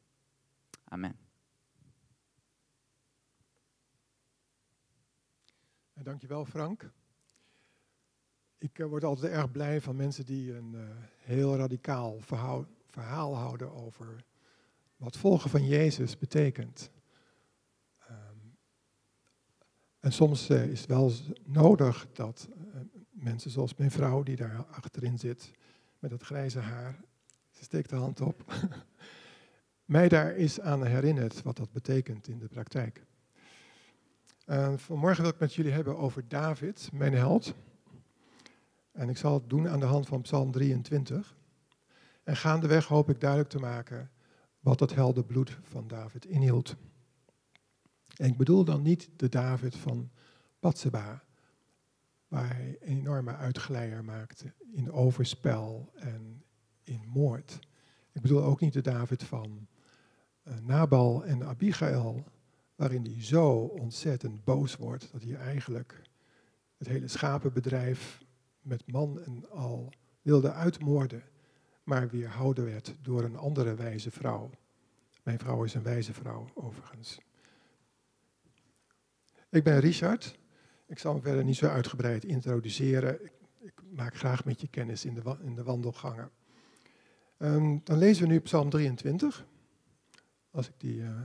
Amen. 0.84 1.18
Dankjewel 5.92 6.44
Frank. 6.44 6.90
Ik 8.58 8.78
uh, 8.78 8.86
word 8.86 9.04
altijd 9.04 9.32
erg 9.32 9.50
blij 9.50 9.80
van 9.80 9.96
mensen 9.96 10.26
die 10.26 10.54
een 10.54 10.72
uh, 10.74 10.80
heel 11.16 11.56
radicaal 11.56 12.20
verhaal, 12.20 12.66
verhaal, 12.86 13.36
houden 13.36 13.72
over 13.72 14.24
wat 14.96 15.16
volgen 15.16 15.50
van 15.50 15.66
Jezus 15.66 16.18
betekent. 16.18 16.90
Um, 18.10 18.56
en 19.98 20.12
soms 20.12 20.50
is 20.50 20.80
het 20.80 20.88
wel 20.88 21.12
nodig 21.44 22.12
dat 22.12 22.48
mensen 23.10 23.50
zoals 23.50 23.74
mijn 23.74 23.90
vrouw, 23.90 24.22
die 24.22 24.36
daar 24.36 24.64
achterin 24.66 25.18
zit, 25.18 25.52
met 25.98 26.10
dat 26.10 26.22
grijze 26.22 26.58
haar, 26.58 27.00
ze 27.58 27.64
steekt 27.64 27.90
de 27.90 27.96
hand 27.96 28.20
op, 28.20 28.44
mij 29.84 30.08
daar 30.08 30.36
is 30.36 30.60
aan 30.60 30.84
herinnert 30.84 31.42
wat 31.42 31.56
dat 31.56 31.72
betekent 31.72 32.28
in 32.28 32.38
de 32.38 32.48
praktijk. 32.48 33.06
Vanmorgen 34.76 35.22
wil 35.22 35.32
ik 35.32 35.38
met 35.38 35.54
jullie 35.54 35.72
hebben 35.72 35.96
over 35.96 36.28
David, 36.28 36.88
mijn 36.92 37.14
held. 37.14 37.54
En 38.92 39.08
ik 39.08 39.16
zal 39.16 39.34
het 39.34 39.50
doen 39.50 39.68
aan 39.68 39.80
de 39.80 39.86
hand 39.86 40.06
van 40.06 40.22
Psalm 40.22 40.50
23. 40.50 41.36
En 42.22 42.36
gaandeweg 42.36 42.86
hoop 42.86 43.10
ik 43.10 43.20
duidelijk 43.20 43.50
te 43.50 43.58
maken 43.58 44.10
wat 44.60 44.78
dat 44.78 44.94
heldenbloed 44.94 45.58
van 45.62 45.88
David 45.88 46.24
inhield. 46.24 46.76
En 48.16 48.28
ik 48.28 48.36
bedoel 48.36 48.64
dan 48.64 48.82
niet 48.82 49.08
de 49.16 49.28
David 49.28 49.76
van 49.76 50.10
Batseba, 50.60 51.22
waar 52.28 52.54
hij 52.54 52.76
een 52.80 52.98
enorme 52.98 53.36
uitglijder 53.36 54.04
maakte 54.04 54.52
in 54.72 54.92
overspel 54.92 55.92
en 55.94 56.42
in 56.88 57.02
moord. 57.06 57.58
Ik 58.12 58.22
bedoel 58.22 58.44
ook 58.44 58.60
niet 58.60 58.72
de 58.72 58.80
David 58.80 59.22
van 59.22 59.66
uh, 60.44 60.54
Nabal 60.62 61.24
en 61.24 61.44
Abigail, 61.44 62.24
waarin 62.74 63.04
hij 63.04 63.22
zo 63.22 63.58
ontzettend 63.58 64.44
boos 64.44 64.76
wordt 64.76 65.08
dat 65.12 65.22
hij 65.22 65.34
eigenlijk 65.34 66.02
het 66.76 66.88
hele 66.88 67.08
schapenbedrijf 67.08 68.24
met 68.60 68.86
man 68.86 69.20
en 69.20 69.50
al 69.50 69.92
wilde 70.22 70.52
uitmoorden, 70.52 71.22
maar 71.82 72.08
weerhouden 72.08 72.64
werd 72.64 72.94
door 73.02 73.24
een 73.24 73.36
andere 73.36 73.74
wijze 73.74 74.10
vrouw. 74.10 74.50
Mijn 75.22 75.38
vrouw 75.38 75.64
is 75.64 75.74
een 75.74 75.82
wijze 75.82 76.12
vrouw, 76.12 76.48
overigens. 76.54 77.18
Ik 79.50 79.64
ben 79.64 79.80
Richard. 79.80 80.38
Ik 80.86 80.98
zal 80.98 81.14
me 81.14 81.20
verder 81.20 81.44
niet 81.44 81.56
zo 81.56 81.66
uitgebreid 81.66 82.24
introduceren. 82.24 83.24
Ik, 83.24 83.32
ik 83.60 83.82
maak 83.90 84.16
graag 84.16 84.44
met 84.44 84.60
je 84.60 84.68
kennis 84.68 85.04
in 85.04 85.14
de, 85.14 85.36
in 85.42 85.54
de 85.54 85.62
wandelgangen. 85.62 86.30
Um, 87.38 87.80
dan 87.84 87.98
lezen 87.98 88.22
we 88.26 88.32
nu 88.32 88.40
Psalm 88.40 88.70
23. 88.70 89.46
Als 90.50 90.68
ik 90.68 90.74
die 90.76 90.96
uh, 90.96 91.20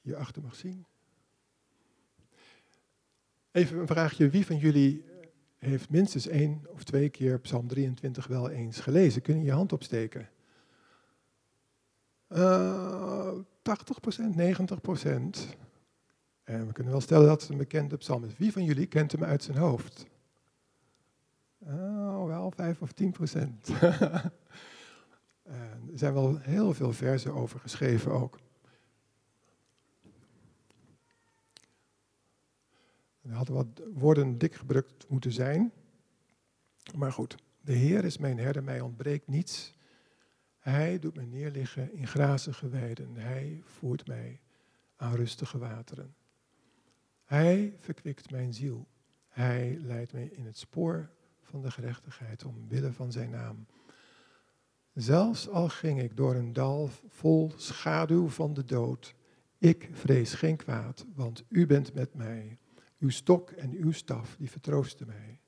hier 0.00 0.16
achter 0.16 0.42
mag 0.42 0.54
zien. 0.54 0.86
Even 3.50 3.78
een 3.78 3.86
vraagje. 3.86 4.28
Wie 4.28 4.46
van 4.46 4.56
jullie 4.56 5.04
heeft 5.58 5.90
minstens 5.90 6.26
één 6.26 6.66
of 6.68 6.84
twee 6.84 7.08
keer 7.08 7.40
Psalm 7.40 7.66
23 7.66 8.26
wel 8.26 8.50
eens 8.50 8.80
gelezen? 8.80 9.22
Kun 9.22 9.38
je 9.38 9.44
je 9.44 9.52
hand 9.52 9.72
opsteken? 9.72 10.28
Uh, 12.28 13.34
80%, 13.34 13.40
90%. 14.36 15.58
En 16.44 16.66
we 16.66 16.72
kunnen 16.72 16.92
wel 16.92 17.00
stellen 17.00 17.26
dat 17.26 17.40
het 17.40 17.50
een 17.50 17.56
bekende 17.56 17.96
psalm 17.96 18.24
is. 18.24 18.36
Wie 18.36 18.52
van 18.52 18.64
jullie 18.64 18.86
kent 18.86 19.12
hem 19.12 19.24
uit 19.24 19.42
zijn 19.42 19.58
hoofd? 19.58 20.06
Oh, 21.58 22.26
wel 22.26 22.50
5 22.50 22.80
of 22.82 22.92
10 22.92 23.10
procent. 23.10 23.68
er 25.48 25.98
zijn 25.98 26.12
wel 26.12 26.38
heel 26.38 26.74
veel 26.74 26.92
versen 26.92 27.32
over 27.32 27.60
geschreven 27.60 28.12
ook. 28.12 28.38
Er 33.22 33.34
hadden 33.34 33.54
wat 33.54 33.82
woorden 33.94 34.38
dik 34.38 34.54
gebruikt 34.54 35.08
moeten 35.08 35.32
zijn. 35.32 35.72
Maar 36.96 37.12
goed, 37.12 37.36
de 37.60 37.72
Heer 37.72 38.04
is 38.04 38.18
mijn 38.18 38.38
herder, 38.38 38.64
mij 38.64 38.80
ontbreekt 38.80 39.28
niets. 39.28 39.74
Hij 40.58 40.98
doet 40.98 41.16
me 41.16 41.22
neerliggen 41.22 41.92
in 41.92 42.06
grazige 42.06 42.68
weiden. 42.68 43.16
Hij 43.16 43.62
voert 43.64 44.06
mij 44.06 44.40
aan 44.96 45.14
rustige 45.14 45.58
wateren. 45.58 46.14
Hij 47.24 47.76
verkwikt 47.78 48.30
mijn 48.30 48.54
ziel. 48.54 48.86
Hij 49.28 49.76
leidt 49.80 50.12
mij 50.12 50.26
in 50.26 50.46
het 50.46 50.58
spoor 50.58 51.10
van 51.42 51.62
de 51.62 51.70
gerechtigheid 51.70 52.44
omwille 52.44 52.92
van 52.92 53.12
zijn 53.12 53.30
naam. 53.30 53.66
Zelfs 54.98 55.48
al 55.48 55.68
ging 55.68 56.02
ik 56.02 56.16
door 56.16 56.34
een 56.34 56.52
dal 56.52 56.90
vol 57.08 57.52
schaduw 57.56 58.28
van 58.28 58.54
de 58.54 58.64
dood, 58.64 59.14
ik 59.58 59.88
vrees 59.92 60.34
geen 60.34 60.56
kwaad, 60.56 61.06
want 61.14 61.44
u 61.48 61.66
bent 61.66 61.94
met 61.94 62.14
mij. 62.14 62.58
Uw 62.98 63.10
stok 63.10 63.50
en 63.50 63.72
uw 63.72 63.92
staf, 63.92 64.36
die 64.38 64.50
vertroosten 64.50 65.06
mij. 65.06 65.40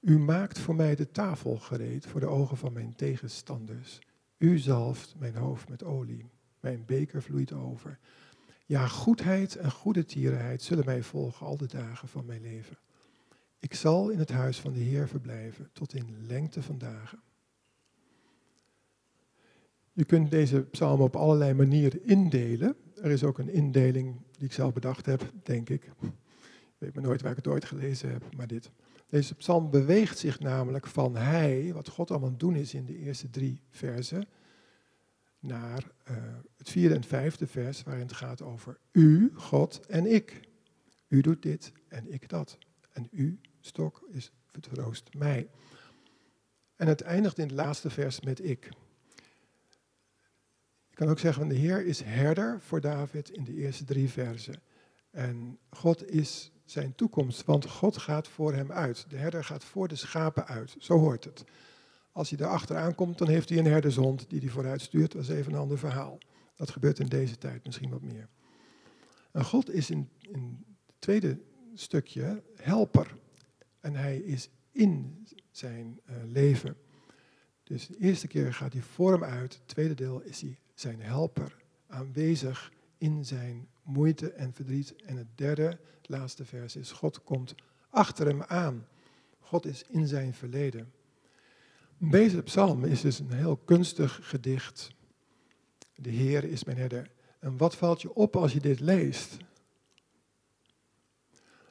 U 0.00 0.18
maakt 0.18 0.58
voor 0.58 0.74
mij 0.74 0.94
de 0.94 1.10
tafel 1.10 1.56
gereed 1.56 2.06
voor 2.06 2.20
de 2.20 2.26
ogen 2.26 2.56
van 2.56 2.72
mijn 2.72 2.94
tegenstanders. 2.94 3.98
U 4.38 4.58
zalft 4.58 5.14
mijn 5.18 5.36
hoofd 5.36 5.68
met 5.68 5.84
olie. 5.84 6.30
Mijn 6.60 6.84
beker 6.86 7.22
vloeit 7.22 7.52
over. 7.52 7.98
Ja, 8.66 8.86
goedheid 8.86 9.56
en 9.56 9.70
goede 9.70 10.04
tierenheid 10.04 10.62
zullen 10.62 10.84
mij 10.84 11.02
volgen 11.02 11.46
al 11.46 11.56
de 11.56 11.66
dagen 11.66 12.08
van 12.08 12.26
mijn 12.26 12.42
leven. 12.42 12.78
Ik 13.58 13.74
zal 13.74 14.08
in 14.08 14.18
het 14.18 14.30
huis 14.30 14.60
van 14.60 14.72
de 14.72 14.80
Heer 14.80 15.08
verblijven 15.08 15.70
tot 15.72 15.94
in 15.94 16.26
lengte 16.26 16.62
van 16.62 16.78
dagen. 16.78 17.26
Je 19.98 20.04
kunt 20.04 20.30
deze 20.30 20.60
psalm 20.60 21.00
op 21.00 21.16
allerlei 21.16 21.54
manieren 21.54 22.06
indelen. 22.06 22.76
Er 22.94 23.10
is 23.10 23.24
ook 23.24 23.38
een 23.38 23.48
indeling 23.48 24.20
die 24.32 24.46
ik 24.46 24.52
zelf 24.52 24.72
bedacht 24.72 25.06
heb, 25.06 25.32
denk 25.42 25.68
ik. 25.68 25.84
Ik 25.84 26.10
weet 26.78 26.94
maar 26.94 27.02
nooit 27.02 27.22
waar 27.22 27.30
ik 27.30 27.36
het 27.36 27.46
ooit 27.46 27.64
gelezen 27.64 28.10
heb, 28.10 28.34
maar 28.36 28.46
dit. 28.46 28.70
Deze 29.06 29.34
psalm 29.34 29.70
beweegt 29.70 30.18
zich 30.18 30.40
namelijk 30.40 30.86
van 30.86 31.16
hij, 31.16 31.72
wat 31.72 31.88
God 31.88 32.10
allemaal 32.10 32.36
doen 32.36 32.54
is 32.54 32.74
in 32.74 32.84
de 32.84 32.98
eerste 32.98 33.30
drie 33.30 33.60
versen, 33.70 34.28
naar 35.38 35.84
uh, 36.10 36.16
het 36.56 36.70
vierde 36.70 36.94
en 36.94 37.04
vijfde 37.04 37.46
vers, 37.46 37.82
waarin 37.82 38.06
het 38.06 38.16
gaat 38.16 38.42
over 38.42 38.78
u, 38.92 39.32
God 39.34 39.86
en 39.86 40.14
ik. 40.14 40.40
U 41.08 41.20
doet 41.20 41.42
dit 41.42 41.72
en 41.88 42.12
ik 42.12 42.28
dat. 42.28 42.58
En 42.92 43.08
u, 43.10 43.40
stok, 43.60 44.08
is 44.10 44.32
vertroost 44.46 45.14
mij. 45.14 45.48
En 46.76 46.86
het 46.86 47.00
eindigt 47.00 47.38
in 47.38 47.46
het 47.46 47.56
laatste 47.56 47.90
vers 47.90 48.20
met 48.20 48.44
ik. 48.44 48.68
Kan 50.98 51.08
ook 51.08 51.18
zeggen, 51.18 51.48
de 51.48 51.54
Heer 51.54 51.86
is 51.86 52.02
herder 52.02 52.60
voor 52.60 52.80
David 52.80 53.30
in 53.30 53.44
de 53.44 53.54
eerste 53.54 53.84
drie 53.84 54.08
versen. 54.08 54.62
En 55.10 55.58
God 55.70 56.10
is 56.10 56.52
zijn 56.64 56.94
toekomst, 56.94 57.44
want 57.44 57.66
God 57.66 57.96
gaat 57.96 58.28
voor 58.28 58.54
hem 58.54 58.72
uit. 58.72 59.04
De 59.08 59.16
herder 59.16 59.44
gaat 59.44 59.64
voor 59.64 59.88
de 59.88 59.96
schapen 59.96 60.46
uit, 60.46 60.76
zo 60.78 60.98
hoort 60.98 61.24
het. 61.24 61.44
Als 62.12 62.30
hij 62.30 62.46
achteraan 62.46 62.94
komt, 62.94 63.18
dan 63.18 63.28
heeft 63.28 63.48
hij 63.48 63.58
een 63.58 63.66
herdershond 63.66 64.30
die 64.30 64.40
hij 64.40 64.48
vooruit 64.48 64.80
stuurt. 64.80 65.12
Dat 65.12 65.22
is 65.22 65.28
even 65.28 65.52
een 65.52 65.58
ander 65.58 65.78
verhaal. 65.78 66.18
Dat 66.56 66.70
gebeurt 66.70 66.98
in 66.98 67.08
deze 67.08 67.38
tijd 67.38 67.64
misschien 67.64 67.90
wat 67.90 68.02
meer. 68.02 68.28
En 69.32 69.44
God 69.44 69.70
is 69.70 69.90
in, 69.90 70.08
het 70.20 70.94
tweede 70.98 71.38
stukje 71.74 72.42
helper. 72.54 73.16
En 73.80 73.94
hij 73.94 74.18
is 74.18 74.50
in 74.72 75.26
zijn 75.50 76.00
uh, 76.10 76.16
leven. 76.26 76.76
Dus 77.62 77.86
de 77.86 77.98
eerste 77.98 78.26
keer 78.26 78.54
gaat 78.54 78.72
hij 78.72 78.82
voor 78.82 79.12
hem 79.12 79.24
uit. 79.24 79.54
Het 79.54 79.68
tweede 79.68 79.94
deel 79.94 80.20
is 80.20 80.40
hij 80.40 80.58
zijn 80.80 81.00
helper. 81.00 81.56
Aanwezig 81.86 82.72
in 82.98 83.24
zijn 83.24 83.68
moeite 83.82 84.32
en 84.32 84.52
verdriet. 84.52 84.96
En 84.96 85.16
het 85.16 85.26
derde, 85.34 85.78
laatste 86.02 86.44
vers 86.44 86.76
is: 86.76 86.92
God 86.92 87.22
komt 87.22 87.54
achter 87.88 88.26
hem 88.26 88.42
aan. 88.42 88.86
God 89.38 89.66
is 89.66 89.84
in 89.88 90.06
zijn 90.06 90.34
verleden. 90.34 90.92
Deze 91.98 92.42
psalm 92.42 92.84
is 92.84 93.00
dus 93.00 93.18
een 93.18 93.32
heel 93.32 93.56
kunstig 93.56 94.18
gedicht. 94.22 94.90
De 95.94 96.10
Heer 96.10 96.44
is 96.44 96.64
mijn 96.64 96.78
herder. 96.78 97.10
En 97.38 97.56
wat 97.56 97.76
valt 97.76 98.02
je 98.02 98.14
op 98.14 98.36
als 98.36 98.52
je 98.52 98.60
dit 98.60 98.80
leest? 98.80 99.36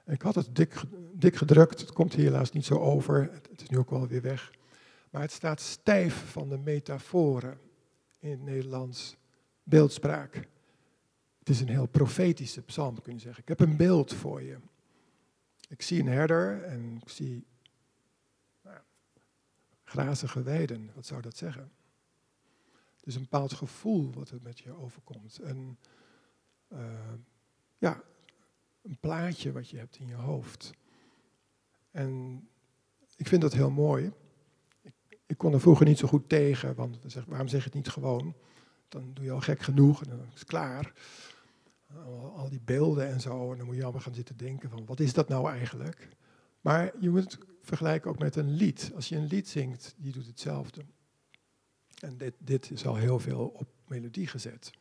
Ik 0.05 0.21
had 0.21 0.35
het 0.35 0.55
dik, 0.55 0.81
dik 1.13 1.35
gedrukt, 1.35 1.79
het 1.79 1.91
komt 1.91 2.13
helaas 2.13 2.51
niet 2.51 2.65
zo 2.65 2.79
over, 2.79 3.29
het 3.51 3.61
is 3.61 3.69
nu 3.69 3.77
ook 3.77 3.89
wel 3.89 4.07
weer 4.07 4.21
weg. 4.21 4.51
Maar 5.09 5.21
het 5.21 5.31
staat 5.31 5.61
stijf 5.61 6.31
van 6.31 6.49
de 6.49 6.57
metaforen 6.57 7.59
in 8.19 8.29
het 8.29 8.41
Nederlands 8.41 9.17
beeldspraak. 9.63 10.35
Het 11.39 11.49
is 11.49 11.59
een 11.61 11.69
heel 11.69 11.87
profetische 11.87 12.61
psalm, 12.61 13.01
kun 13.01 13.13
je 13.13 13.19
zeggen. 13.19 13.41
Ik 13.41 13.47
heb 13.47 13.59
een 13.59 13.77
beeld 13.77 14.13
voor 14.13 14.41
je. 14.41 14.57
Ik 15.69 15.81
zie 15.81 15.99
een 15.99 16.07
herder 16.07 16.63
en 16.63 16.97
ik 17.01 17.09
zie 17.09 17.45
nou, 18.61 18.77
grazige 19.83 20.43
weiden. 20.43 20.91
Wat 20.95 21.05
zou 21.05 21.21
dat 21.21 21.37
zeggen? 21.37 21.71
Het 22.95 23.05
is 23.05 23.15
een 23.15 23.21
bepaald 23.21 23.53
gevoel 23.53 24.11
wat 24.13 24.29
er 24.29 24.39
met 24.41 24.59
je 24.59 24.71
overkomt. 24.71 25.39
Een, 25.41 25.77
uh, 26.73 27.13
ja, 27.77 28.03
een 28.81 28.97
plaatje 28.99 29.51
wat 29.51 29.69
je 29.69 29.77
hebt 29.77 29.97
in 29.97 30.07
je 30.07 30.15
hoofd. 30.15 30.71
En 31.91 32.41
ik 33.15 33.27
vind 33.27 33.41
dat 33.41 33.53
heel 33.53 33.71
mooi. 33.71 34.11
Ik, 35.27 35.37
kon 35.37 35.53
er 35.53 35.61
vroeger 35.61 35.85
niet 35.85 35.97
zo 35.97 36.07
goed 36.07 36.29
tegen, 36.29 36.75
want 36.75 36.99
zeg, 37.05 37.25
waarom 37.25 37.47
zeg 37.47 37.59
je 37.59 37.65
het 37.65 37.75
niet 37.75 37.89
gewoon? 37.89 38.35
Dan 38.89 39.13
doe 39.13 39.25
je 39.25 39.31
al 39.31 39.41
gek 39.41 39.61
genoeg 39.61 40.03
en 40.03 40.09
dan 40.09 40.19
is 40.19 40.39
het 40.39 40.47
klaar. 40.47 40.93
Al, 42.05 42.33
al, 42.35 42.49
die 42.49 42.61
beelden 42.65 43.07
en 43.07 43.21
zo, 43.21 43.51
en 43.51 43.57
dan 43.57 43.65
moet 43.65 43.75
je 43.75 43.83
allemaal 43.83 44.01
gaan 44.01 44.13
zitten 44.13 44.37
denken 44.37 44.69
van, 44.69 44.85
wat 44.85 44.99
is 44.99 45.13
dat 45.13 45.29
nou 45.29 45.49
eigenlijk? 45.49 46.07
Maar 46.61 46.91
je 46.99 47.09
moet 47.09 47.23
het 47.23 47.37
vergelijken 47.61 48.11
ook 48.11 48.19
met 48.19 48.35
een 48.35 48.51
lied. 48.51 48.91
Als 48.95 49.09
je 49.09 49.15
een 49.15 49.27
lied 49.27 49.47
zingt, 49.47 49.93
die 49.97 50.11
doet 50.11 50.25
hetzelfde. 50.25 50.81
En 51.99 52.17
dit, 52.17 52.33
dit 52.37 52.71
is 52.71 52.85
al 52.85 52.95
heel 52.95 53.19
veel 53.19 53.47
op 53.47 53.67
melodie 53.87 54.27
gezet. 54.27 54.71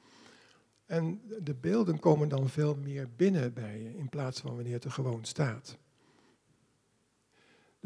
En 0.86 1.20
de 1.40 1.54
beelden 1.54 1.98
komen 1.98 2.28
dan 2.28 2.48
veel 2.48 2.74
meer 2.74 3.08
binnen 3.16 3.52
bij 3.52 3.82
je, 3.82 3.96
in 3.96 4.08
plaats 4.08 4.40
van 4.40 4.54
wanneer 4.54 4.72
het 4.72 4.84
er 4.84 4.90
gewoon 4.90 5.24
staat. 5.24 5.78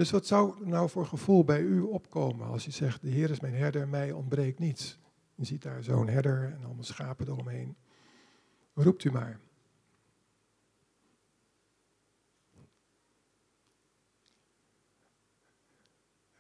Dus 0.00 0.10
wat 0.10 0.26
zou 0.26 0.66
nou 0.66 0.88
voor 0.88 1.06
gevoel 1.06 1.44
bij 1.44 1.60
u 1.60 1.80
opkomen 1.80 2.46
als 2.46 2.64
je 2.64 2.70
zegt, 2.70 3.02
de 3.02 3.08
Heer 3.08 3.30
is 3.30 3.40
mijn 3.40 3.54
herder, 3.54 3.88
mij 3.88 4.12
ontbreekt 4.12 4.58
niets. 4.58 4.98
Je 5.34 5.44
ziet 5.44 5.62
daar 5.62 5.82
zo'n 5.82 6.08
herder 6.08 6.52
en 6.52 6.64
allemaal 6.64 6.84
schapen 6.84 7.26
eromheen. 7.28 7.76
Roept 8.74 9.04
u 9.04 9.10
maar. 9.10 9.40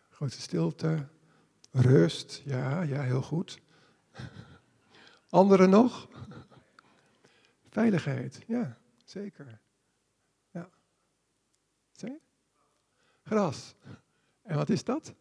Grote 0.08 0.40
stilte, 0.40 1.08
rust, 1.70 2.42
ja, 2.44 2.82
ja, 2.82 3.02
heel 3.02 3.22
goed. 3.22 3.60
Anderen 5.28 5.70
nog? 5.70 6.08
Veiligheid, 7.68 8.44
ja, 8.46 8.78
zeker. 9.04 9.60
Ja. 10.50 10.70
Zie 11.92 12.20
Gras. 13.30 13.74
En 14.42 14.56
wat 14.56 14.68
is 14.68 14.84
dat? 14.84 15.14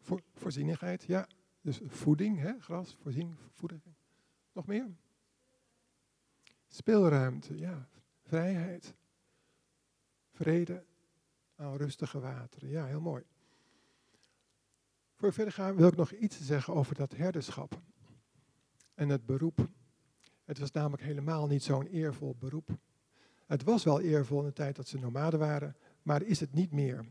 Voor, 0.00 0.22
voorzienigheid, 0.34 1.04
ja. 1.04 1.28
Dus 1.60 1.80
voeding, 1.86 2.38
hè? 2.38 2.52
gras, 2.60 2.96
voorzien, 3.02 3.36
voeding. 3.52 3.82
Nog 4.52 4.66
meer? 4.66 4.96
Speelruimte, 6.66 7.58
ja. 7.58 7.88
Vrijheid. 8.22 8.94
Vrede 10.30 10.84
aan 11.56 11.76
rustige 11.76 12.20
wateren. 12.20 12.68
Ja, 12.68 12.84
heel 12.86 13.00
mooi. 13.00 13.24
Voor 15.14 15.32
verder 15.32 15.52
gaan 15.52 15.76
wil 15.76 15.88
ik 15.88 15.96
nog 15.96 16.12
iets 16.12 16.40
zeggen 16.40 16.74
over 16.74 16.94
dat 16.94 17.12
herderschap 17.16 17.80
en 18.94 19.08
het 19.08 19.26
beroep. 19.26 19.68
Het 20.44 20.58
was 20.58 20.70
namelijk 20.70 21.02
helemaal 21.02 21.46
niet 21.46 21.62
zo'n 21.62 21.86
eervol 21.86 22.34
beroep. 22.38 22.78
Het 23.46 23.62
was 23.62 23.84
wel 23.84 24.00
eervol 24.00 24.38
in 24.38 24.46
de 24.46 24.52
tijd 24.52 24.76
dat 24.76 24.88
ze 24.88 24.98
nomaden 24.98 25.38
waren, 25.38 25.76
maar 26.02 26.22
is 26.22 26.40
het 26.40 26.54
niet 26.54 26.72
meer. 26.72 27.06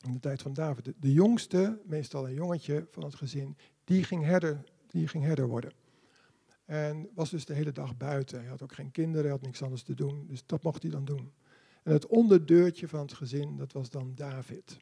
In 0.00 0.12
de 0.12 0.20
tijd 0.20 0.42
van 0.42 0.52
David. 0.52 0.92
De 0.98 1.12
jongste, 1.12 1.80
meestal 1.84 2.28
een 2.28 2.34
jongetje 2.34 2.86
van 2.90 3.04
het 3.04 3.14
gezin, 3.14 3.56
die 3.84 4.04
ging 4.04 4.24
herder, 4.24 4.64
die 4.86 5.08
ging 5.08 5.24
herder 5.24 5.46
worden. 5.46 5.72
En 6.64 7.08
was 7.14 7.30
dus 7.30 7.44
de 7.44 7.54
hele 7.54 7.72
dag 7.72 7.96
buiten. 7.96 8.38
Hij 8.38 8.48
had 8.48 8.62
ook 8.62 8.74
geen 8.74 8.90
kinderen, 8.90 9.22
hij 9.22 9.30
had 9.30 9.42
niks 9.42 9.62
anders 9.62 9.82
te 9.82 9.94
doen, 9.94 10.26
dus 10.26 10.46
dat 10.46 10.62
mocht 10.62 10.82
hij 10.82 10.90
dan 10.90 11.04
doen. 11.04 11.32
En 11.82 11.92
het 11.92 12.06
onderdeurtje 12.06 12.88
van 12.88 13.00
het 13.00 13.12
gezin, 13.12 13.56
dat 13.56 13.72
was 13.72 13.90
dan 13.90 14.14
David. 14.14 14.78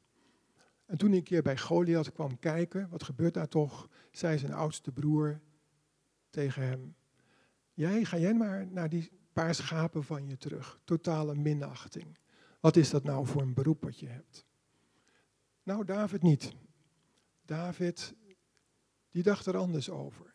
En 0.86 0.98
toen 0.98 1.08
hij 1.08 1.18
een 1.18 1.24
keer 1.24 1.42
bij 1.42 1.58
Goliath 1.58 2.12
kwam 2.12 2.38
kijken, 2.38 2.88
wat 2.88 3.02
gebeurt 3.02 3.34
daar 3.34 3.48
toch, 3.48 3.88
zei 4.10 4.38
zijn 4.38 4.52
oudste 4.52 4.92
broer 4.92 5.40
tegen 6.30 6.62
hem, 6.62 6.94
Jij, 7.80 8.04
ga 8.04 8.18
jij 8.18 8.34
maar 8.34 8.66
naar 8.70 8.88
die 8.88 9.10
paar 9.32 9.54
schapen 9.54 10.04
van 10.04 10.28
je 10.28 10.36
terug. 10.36 10.80
Totale 10.84 11.34
minachting. 11.34 12.18
Wat 12.60 12.76
is 12.76 12.90
dat 12.90 13.04
nou 13.04 13.26
voor 13.26 13.42
een 13.42 13.54
beroep 13.54 13.82
wat 13.82 13.98
je 13.98 14.06
hebt? 14.06 14.46
Nou, 15.62 15.84
David 15.84 16.22
niet. 16.22 16.52
David, 17.44 18.14
die 19.10 19.22
dacht 19.22 19.46
er 19.46 19.56
anders 19.56 19.90
over. 19.90 20.34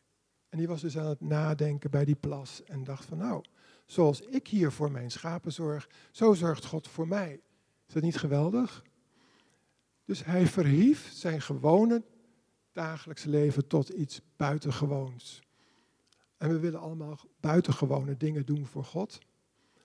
En 0.49 0.57
die 0.57 0.67
was 0.67 0.81
dus 0.81 0.97
aan 0.97 1.05
het 1.05 1.21
nadenken 1.21 1.91
bij 1.91 2.05
die 2.05 2.15
plas 2.15 2.63
en 2.63 2.83
dacht 2.83 3.05
van 3.05 3.17
nou, 3.17 3.43
zoals 3.85 4.21
ik 4.21 4.47
hier 4.47 4.71
voor 4.71 4.91
mijn 4.91 5.11
schapen 5.11 5.51
zorg, 5.51 5.89
zo 6.11 6.33
zorgt 6.33 6.65
God 6.65 6.88
voor 6.88 7.07
mij. 7.07 7.41
Is 7.88 7.93
dat 7.93 8.03
niet 8.03 8.17
geweldig? 8.17 8.83
Dus 10.05 10.25
hij 10.25 10.47
verhief 10.47 11.11
zijn 11.13 11.41
gewone 11.41 12.03
dagelijkse 12.71 13.29
leven 13.29 13.67
tot 13.67 13.89
iets 13.89 14.21
buitengewoons. 14.35 15.41
En 16.38 16.49
we 16.49 16.59
willen 16.59 16.79
allemaal 16.79 17.19
buitengewone 17.39 18.17
dingen 18.17 18.45
doen 18.45 18.65
voor 18.65 18.83
God. 18.83 19.19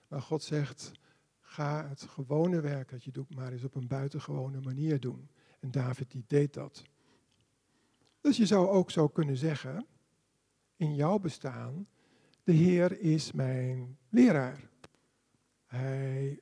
Maar 0.07 0.21
God 0.21 0.43
zegt, 0.43 0.91
ga 1.51 1.87
het 1.87 2.01
gewone 2.01 2.61
werk 2.61 2.89
dat 2.89 3.03
je 3.03 3.11
doet 3.11 3.35
maar 3.35 3.51
eens 3.51 3.63
op 3.63 3.75
een 3.75 3.87
buitengewone 3.87 4.59
manier 4.59 4.99
doen. 4.99 5.29
En 5.59 5.71
David 5.71 6.11
die 6.11 6.23
deed 6.27 6.53
dat. 6.53 6.83
Dus 8.21 8.37
je 8.37 8.45
zou 8.45 8.67
ook 8.67 8.91
zo 8.91 9.07
kunnen 9.07 9.37
zeggen, 9.37 9.85
in 10.75 10.95
jouw 10.95 11.19
bestaan, 11.19 11.87
de 12.43 12.51
Heer 12.51 12.99
is 12.99 13.31
mijn 13.31 13.97
leraar. 14.09 14.69
Hij 15.65 16.39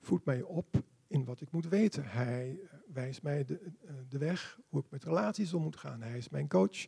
voedt 0.00 0.24
mij 0.24 0.42
op 0.42 0.82
in 1.06 1.24
wat 1.24 1.40
ik 1.40 1.50
moet 1.50 1.68
weten. 1.68 2.04
Hij 2.06 2.60
wijst 2.86 3.22
mij 3.22 3.44
de, 3.44 3.72
de 4.08 4.18
weg, 4.18 4.58
hoe 4.68 4.80
ik 4.80 4.90
met 4.90 5.04
relaties 5.04 5.52
om 5.52 5.62
moet 5.62 5.76
gaan. 5.76 6.02
Hij 6.02 6.18
is 6.18 6.28
mijn 6.28 6.48
coach. 6.48 6.84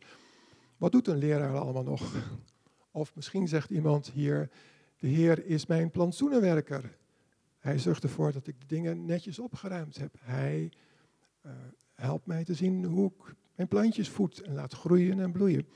Wat 0.77 0.91
doet 0.91 1.07
een 1.07 1.17
leraar 1.17 1.57
allemaal 1.57 1.83
nog? 1.83 2.13
Of 2.91 3.15
misschien 3.15 3.47
zegt 3.47 3.69
iemand 3.69 4.09
hier, 4.09 4.49
de 4.97 5.07
Heer 5.07 5.45
is 5.45 5.65
mijn 5.65 5.91
plantsoenenwerker. 5.91 6.97
Hij 7.57 7.79
zorgt 7.79 8.03
ervoor 8.03 8.31
dat 8.31 8.47
ik 8.47 8.59
de 8.59 8.65
dingen 8.65 9.05
netjes 9.05 9.39
opgeruimd 9.39 9.97
heb. 9.97 10.15
Hij 10.19 10.71
uh, 11.45 11.51
helpt 11.95 12.25
mij 12.25 12.43
te 12.43 12.53
zien 12.53 12.85
hoe 12.85 13.11
ik 13.11 13.35
mijn 13.55 13.67
plantjes 13.67 14.09
voed 14.09 14.41
en 14.41 14.53
laat 14.53 14.73
groeien 14.73 15.19
en 15.19 15.31
bloeien. 15.31 15.67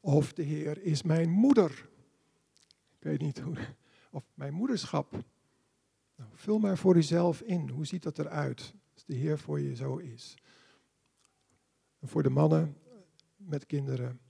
Of 0.00 0.32
de 0.32 0.42
Heer 0.42 0.82
is 0.82 1.02
mijn 1.02 1.30
moeder. 1.30 1.88
Ik 2.96 3.02
weet 3.02 3.20
niet 3.20 3.38
hoe. 3.38 3.56
Of 4.10 4.24
mijn 4.34 4.54
moederschap. 4.54 5.24
Nou, 6.16 6.30
vul 6.34 6.58
maar 6.58 6.78
voor 6.78 6.96
uzelf 6.96 7.40
in. 7.40 7.68
Hoe 7.68 7.86
ziet 7.86 8.02
dat 8.02 8.18
eruit 8.18 8.74
als 8.94 9.04
de 9.04 9.14
Heer 9.14 9.38
voor 9.38 9.60
je 9.60 9.74
zo 9.74 9.96
is? 9.96 10.34
En 11.98 12.08
voor 12.08 12.22
de 12.22 12.30
mannen 12.30 12.76
met 13.36 13.66
kinderen. 13.66 14.20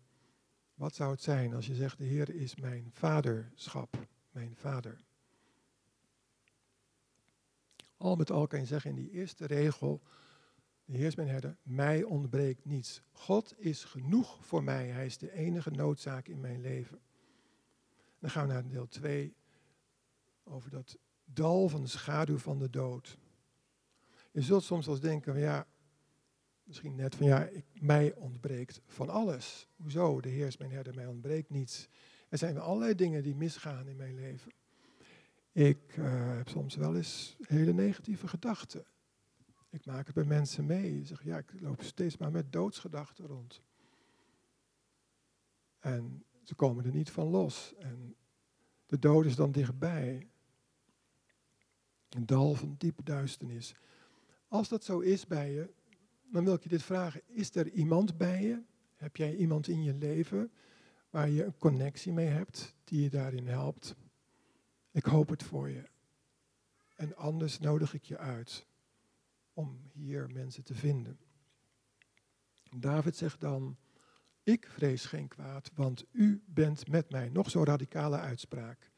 Wat 0.74 0.94
zou 0.94 1.10
het 1.10 1.22
zijn 1.22 1.54
als 1.54 1.66
je 1.66 1.74
zegt, 1.74 1.98
de 1.98 2.04
Heer 2.04 2.34
is 2.34 2.56
mijn 2.56 2.88
vaderschap, 2.92 4.06
mijn 4.34 4.56
vader? 4.56 5.04
Al 7.96 8.16
met 8.16 8.30
al 8.30 8.46
kan 8.46 8.60
je 8.60 8.66
zeggen 8.66 8.90
in 8.90 8.96
die 8.96 9.10
eerste 9.10 9.46
regel, 9.46 10.02
de 10.84 10.96
Heer 10.96 11.06
is 11.06 11.14
mijn 11.14 11.28
herder, 11.28 11.56
mij 11.62 12.02
ontbreekt 12.02 12.64
niets. 12.64 13.02
God 13.12 13.54
is 13.56 13.84
genoeg 13.84 14.46
voor 14.46 14.64
mij, 14.64 14.88
Hij 14.88 15.06
is 15.06 15.18
de 15.18 15.32
enige 15.32 15.70
noodzaak 15.70 16.28
in 16.28 16.40
mijn 16.40 16.60
leven. 16.60 17.00
Dan 18.18 18.30
gaan 18.30 18.46
we 18.46 18.52
naar 18.52 18.68
deel 18.68 18.88
2, 18.88 19.34
over 20.44 20.70
dat 20.70 20.98
dal 21.24 21.68
van 21.68 21.80
de 21.80 21.88
schaduw 21.88 22.38
van 22.38 22.58
de 22.58 22.70
dood. 22.70 23.18
Je 24.30 24.40
zult 24.40 24.62
soms 24.62 24.86
wel 24.86 25.00
denken, 25.00 25.38
ja, 25.38 25.66
misschien 26.62 26.94
net 26.94 27.14
van 27.14 27.26
ja, 27.26 27.44
ik, 27.44 27.64
mij 27.72 28.14
ontbreekt 28.14 28.80
van 28.86 29.08
alles. 29.08 29.68
Hoezo? 29.76 30.20
De 30.20 30.28
Heer 30.28 30.46
is 30.46 30.56
mijn 30.56 30.72
herder, 30.72 30.94
mij 30.94 31.06
ontbreekt 31.06 31.50
niets. 31.50 31.88
Er 32.34 32.40
zijn 32.40 32.58
allerlei 32.58 32.94
dingen 32.94 33.22
die 33.22 33.34
misgaan 33.34 33.88
in 33.88 33.96
mijn 33.96 34.14
leven. 34.14 34.52
Ik 35.52 35.96
uh, 35.96 36.36
heb 36.36 36.48
soms 36.48 36.76
wel 36.76 36.96
eens 36.96 37.36
hele 37.40 37.72
negatieve 37.72 38.28
gedachten. 38.28 38.84
Ik 39.70 39.86
maak 39.86 40.06
het 40.06 40.14
bij 40.14 40.24
mensen 40.24 40.66
mee. 40.66 40.98
Ik 40.98 41.06
zeg, 41.06 41.24
ja, 41.24 41.38
ik 41.38 41.60
loop 41.60 41.82
steeds 41.82 42.16
maar 42.16 42.30
met 42.30 42.52
doodsgedachten 42.52 43.26
rond. 43.26 43.62
En 45.78 46.24
ze 46.42 46.54
komen 46.54 46.84
er 46.84 46.92
niet 46.92 47.10
van 47.10 47.26
los. 47.26 47.74
En 47.78 48.16
de 48.86 48.98
dood 48.98 49.24
is 49.24 49.36
dan 49.36 49.52
dichtbij. 49.52 50.28
Een 52.08 52.26
dal 52.26 52.54
van 52.54 52.74
diepe 52.78 53.02
duisternis. 53.02 53.74
Als 54.48 54.68
dat 54.68 54.84
zo 54.84 55.00
is 55.00 55.26
bij 55.26 55.52
je, 55.52 55.72
dan 56.30 56.44
wil 56.44 56.54
ik 56.54 56.62
je 56.62 56.68
dit 56.68 56.82
vragen. 56.82 57.22
Is 57.26 57.54
er 57.54 57.70
iemand 57.70 58.16
bij 58.16 58.42
je? 58.42 58.62
Heb 58.94 59.16
jij 59.16 59.36
iemand 59.36 59.68
in 59.68 59.82
je 59.82 59.94
leven 59.94 60.52
waar 61.14 61.30
je 61.30 61.44
een 61.44 61.58
connectie 61.58 62.12
mee 62.12 62.26
hebt, 62.26 62.74
die 62.84 63.02
je 63.02 63.10
daarin 63.10 63.46
helpt? 63.46 63.94
Ik 64.90 65.04
hoop 65.04 65.28
het 65.28 65.42
voor 65.42 65.70
je. 65.70 65.82
En 66.96 67.16
anders 67.16 67.58
nodig 67.58 67.94
ik 67.94 68.04
je 68.04 68.18
uit 68.18 68.66
om 69.52 69.80
hier 69.92 70.30
mensen 70.32 70.64
te 70.64 70.74
vinden. 70.74 71.18
David 72.76 73.16
zegt 73.16 73.40
dan, 73.40 73.76
ik 74.42 74.66
vrees 74.66 75.04
geen 75.04 75.28
kwaad, 75.28 75.70
want 75.74 76.04
u 76.10 76.42
bent 76.46 76.88
met 76.88 77.10
mij. 77.10 77.28
Nog 77.28 77.50
zo'n 77.50 77.64
radicale 77.64 78.18
uitspraak. 78.18 78.90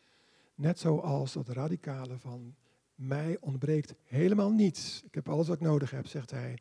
Net 0.55 0.79
zoals 0.79 1.33
dat 1.33 1.49
radicale 1.49 2.19
van 2.19 2.57
mij 2.95 3.37
ontbreekt 3.41 3.95
helemaal 4.05 4.51
niets. 4.51 5.03
Ik 5.03 5.15
heb 5.15 5.29
alles 5.29 5.47
wat 5.47 5.57
ik 5.57 5.63
nodig 5.63 5.91
heb, 5.91 6.07
zegt 6.07 6.31
hij. 6.31 6.59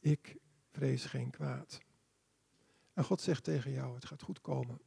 Ik 0.00 0.36
vrees 0.70 1.04
geen 1.04 1.30
kwaad. 1.30 1.80
En 2.92 3.04
God 3.04 3.20
zegt 3.20 3.44
tegen 3.44 3.72
jou, 3.72 3.94
het 3.94 4.04
gaat 4.04 4.22
goed 4.22 4.40
komen. 4.40 4.80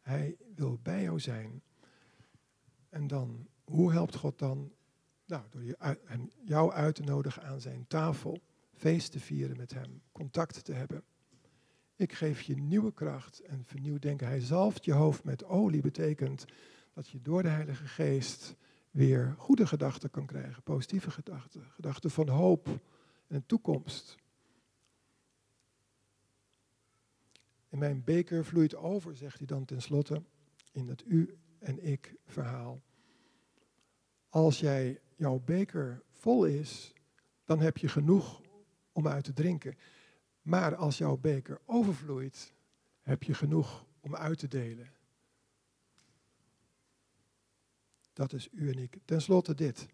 Hij 0.00 0.36
wil 0.54 0.78
bij 0.82 1.02
jou 1.02 1.20
zijn. 1.20 1.62
En 2.88 3.06
dan, 3.06 3.48
hoe 3.64 3.92
helpt 3.92 4.14
God 4.14 4.38
dan? 4.38 4.72
Nou, 5.26 5.42
door 5.50 5.62
jou 6.44 6.72
uit 6.72 6.94
te 6.94 7.02
nodigen 7.02 7.42
aan 7.42 7.60
zijn 7.60 7.84
tafel, 7.88 8.42
feest 8.72 9.12
te 9.12 9.20
vieren 9.20 9.56
met 9.56 9.74
hem, 9.74 10.02
contact 10.12 10.64
te 10.64 10.72
hebben. 10.72 11.04
Ik 11.96 12.12
geef 12.12 12.40
je 12.40 12.56
nieuwe 12.56 12.92
kracht 12.92 13.40
en 13.40 13.64
vernieuwd 13.64 14.02
denken. 14.02 14.26
Hij 14.26 14.40
zalft 14.40 14.84
je 14.84 14.92
hoofd 14.92 15.24
met 15.24 15.44
olie, 15.44 15.80
betekent 15.80 16.44
dat 16.92 17.08
je 17.08 17.22
door 17.22 17.42
de 17.42 17.48
Heilige 17.48 17.86
Geest 17.86 18.56
weer 18.90 19.34
goede 19.38 19.66
gedachten 19.66 20.10
kan 20.10 20.26
krijgen, 20.26 20.62
positieve 20.62 21.10
gedachten, 21.10 21.64
gedachten 21.70 22.10
van 22.10 22.28
hoop 22.28 22.68
en 23.26 23.46
toekomst. 23.46 24.16
En 27.72 27.78
mijn 27.78 28.04
beker 28.04 28.44
vloeit 28.44 28.74
over, 28.74 29.16
zegt 29.16 29.38
hij 29.38 29.46
dan 29.46 29.64
tenslotte, 29.64 30.22
in 30.72 30.88
het 30.88 31.04
u 31.06 31.38
en 31.58 31.84
ik 31.84 32.14
verhaal. 32.26 32.82
Als 34.28 34.60
jij, 34.60 35.00
jouw 35.16 35.38
beker 35.38 36.02
vol 36.10 36.44
is, 36.44 36.92
dan 37.44 37.60
heb 37.60 37.76
je 37.76 37.88
genoeg 37.88 38.42
om 38.92 39.08
uit 39.08 39.24
te 39.24 39.32
drinken. 39.32 39.76
Maar 40.42 40.74
als 40.74 40.98
jouw 40.98 41.16
beker 41.16 41.60
overvloeit, 41.64 42.54
heb 43.00 43.22
je 43.22 43.34
genoeg 43.34 43.86
om 44.00 44.16
uit 44.16 44.38
te 44.38 44.48
delen. 44.48 44.92
Dat 48.12 48.32
is 48.32 48.48
u 48.52 48.70
en 48.70 48.78
ik. 48.78 48.98
Ten 49.04 49.22
slotte 49.22 49.54
dit. 49.54 49.86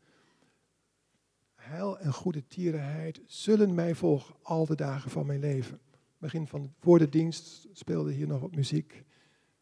Heil 1.55 1.99
en 1.99 2.13
goede 2.13 2.47
tierenheid 2.47 3.21
zullen 3.27 3.75
mij 3.75 3.95
volgen 3.95 4.35
al 4.43 4.67
de 4.67 4.77
dagen 4.77 5.11
van 5.11 5.27
mijn 5.27 5.41
leven. 5.41 5.81
Begin 6.19 6.47
van 6.47 6.75
voor 6.79 6.99
de 6.99 7.09
dienst 7.09 7.67
speelde 7.73 8.13
hier 8.13 8.27
nog 8.27 8.41
wat 8.41 8.55
muziek. 8.55 9.05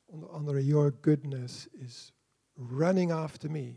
Onder 0.04 0.28
andere 0.28 0.64
Your 0.64 0.94
Goodness 1.00 1.68
is 1.68 2.12
running 2.54 3.12
after 3.12 3.50
me. 3.50 3.74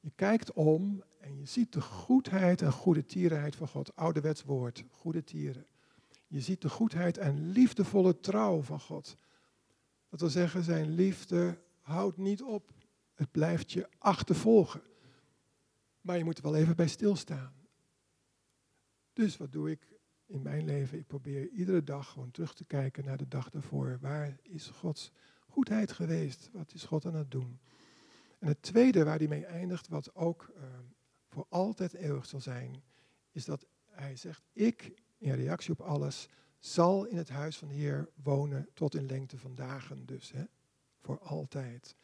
Je 0.00 0.12
kijkt 0.14 0.52
om 0.52 1.02
en 1.20 1.38
je 1.38 1.46
ziet 1.46 1.72
de 1.72 1.80
goedheid 1.80 2.62
en 2.62 2.72
goede 2.72 3.04
tierenheid 3.04 3.56
van 3.56 3.68
God. 3.68 3.96
Ouderwets 3.96 4.42
woord, 4.42 4.84
goede 4.90 5.24
tieren. 5.24 5.66
Je 6.26 6.40
ziet 6.40 6.62
de 6.62 6.68
goedheid 6.68 7.18
en 7.18 7.50
liefdevolle 7.50 8.20
trouw 8.20 8.62
van 8.62 8.80
God. 8.80 9.16
Dat 10.08 10.20
wil 10.20 10.28
zeggen, 10.28 10.64
zijn 10.64 10.90
liefde 10.90 11.58
houdt 11.80 12.16
niet 12.16 12.42
op. 12.42 12.72
Het 13.14 13.30
blijft 13.30 13.72
je 13.72 13.88
achtervolgen. 13.98 14.82
Maar 16.00 16.18
je 16.18 16.24
moet 16.24 16.36
er 16.36 16.42
wel 16.42 16.56
even 16.56 16.76
bij 16.76 16.88
stilstaan. 16.88 17.52
Dus 19.12 19.36
wat 19.36 19.52
doe 19.52 19.70
ik 19.70 19.89
in 20.30 20.42
mijn 20.42 20.64
leven? 20.64 20.98
Ik 20.98 21.06
probeer 21.06 21.48
iedere 21.48 21.84
dag 21.84 22.08
gewoon 22.08 22.30
terug 22.30 22.54
te 22.54 22.64
kijken 22.64 23.04
naar 23.04 23.16
de 23.16 23.28
dag 23.28 23.50
daarvoor. 23.50 23.98
Waar 24.00 24.36
is 24.42 24.66
Gods 24.66 25.12
goedheid 25.48 25.92
geweest? 25.92 26.50
Wat 26.52 26.74
is 26.74 26.84
God 26.84 27.06
aan 27.06 27.14
het 27.14 27.30
doen? 27.30 27.58
En 28.38 28.48
het 28.48 28.62
tweede 28.62 29.04
waar 29.04 29.18
hij 29.18 29.28
mee 29.28 29.44
eindigt, 29.44 29.88
wat 29.88 30.14
ook 30.14 30.52
uh, 30.56 30.62
voor 31.28 31.46
altijd 31.48 31.92
eeuwig 31.92 32.26
zal 32.26 32.40
zijn, 32.40 32.82
is 33.32 33.44
dat 33.44 33.66
hij 33.86 34.16
zegt, 34.16 34.42
ik 34.52 34.92
in 35.18 35.34
reactie 35.34 35.72
op 35.72 35.80
alles, 35.80 36.28
zal 36.58 37.04
in 37.04 37.16
het 37.16 37.28
huis 37.28 37.56
van 37.56 37.68
de 37.68 37.74
Heer 37.74 38.08
wonen 38.22 38.68
tot 38.74 38.94
in 38.94 39.06
lengte 39.06 39.38
van 39.38 39.54
dagen 39.54 40.06
dus, 40.06 40.32
hè? 40.32 40.44
voor 41.00 41.18
altijd. 41.18 41.96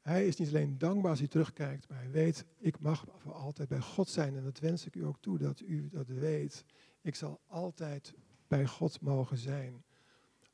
Hij 0.00 0.26
is 0.26 0.36
niet 0.36 0.48
alleen 0.48 0.78
dankbaar 0.78 1.10
als 1.10 1.18
hij 1.18 1.28
terugkijkt, 1.28 1.88
maar 1.88 1.98
hij 1.98 2.10
weet, 2.10 2.44
ik 2.58 2.80
mag 2.80 3.04
voor 3.16 3.32
altijd 3.32 3.68
bij 3.68 3.80
God 3.80 4.08
zijn. 4.08 4.36
En 4.36 4.44
dat 4.44 4.58
wens 4.58 4.86
ik 4.86 4.94
u 4.94 5.04
ook 5.04 5.20
toe, 5.20 5.38
dat 5.38 5.60
u 5.60 5.88
dat 5.88 6.06
weet. 6.06 6.64
Ik 7.04 7.14
zal 7.14 7.40
altijd 7.46 8.14
bij 8.48 8.66
God 8.66 9.00
mogen 9.00 9.38
zijn, 9.38 9.84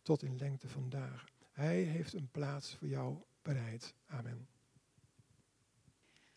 tot 0.02 0.22
in 0.22 0.36
lengte 0.36 0.68
van 0.68 0.88
dagen. 0.88 1.28
Hij 1.52 1.82
heeft 1.82 2.12
een 2.12 2.28
plaats 2.30 2.74
voor 2.74 2.88
jou 2.88 3.16
bereid. 3.42 3.94
Amen. 4.06 4.48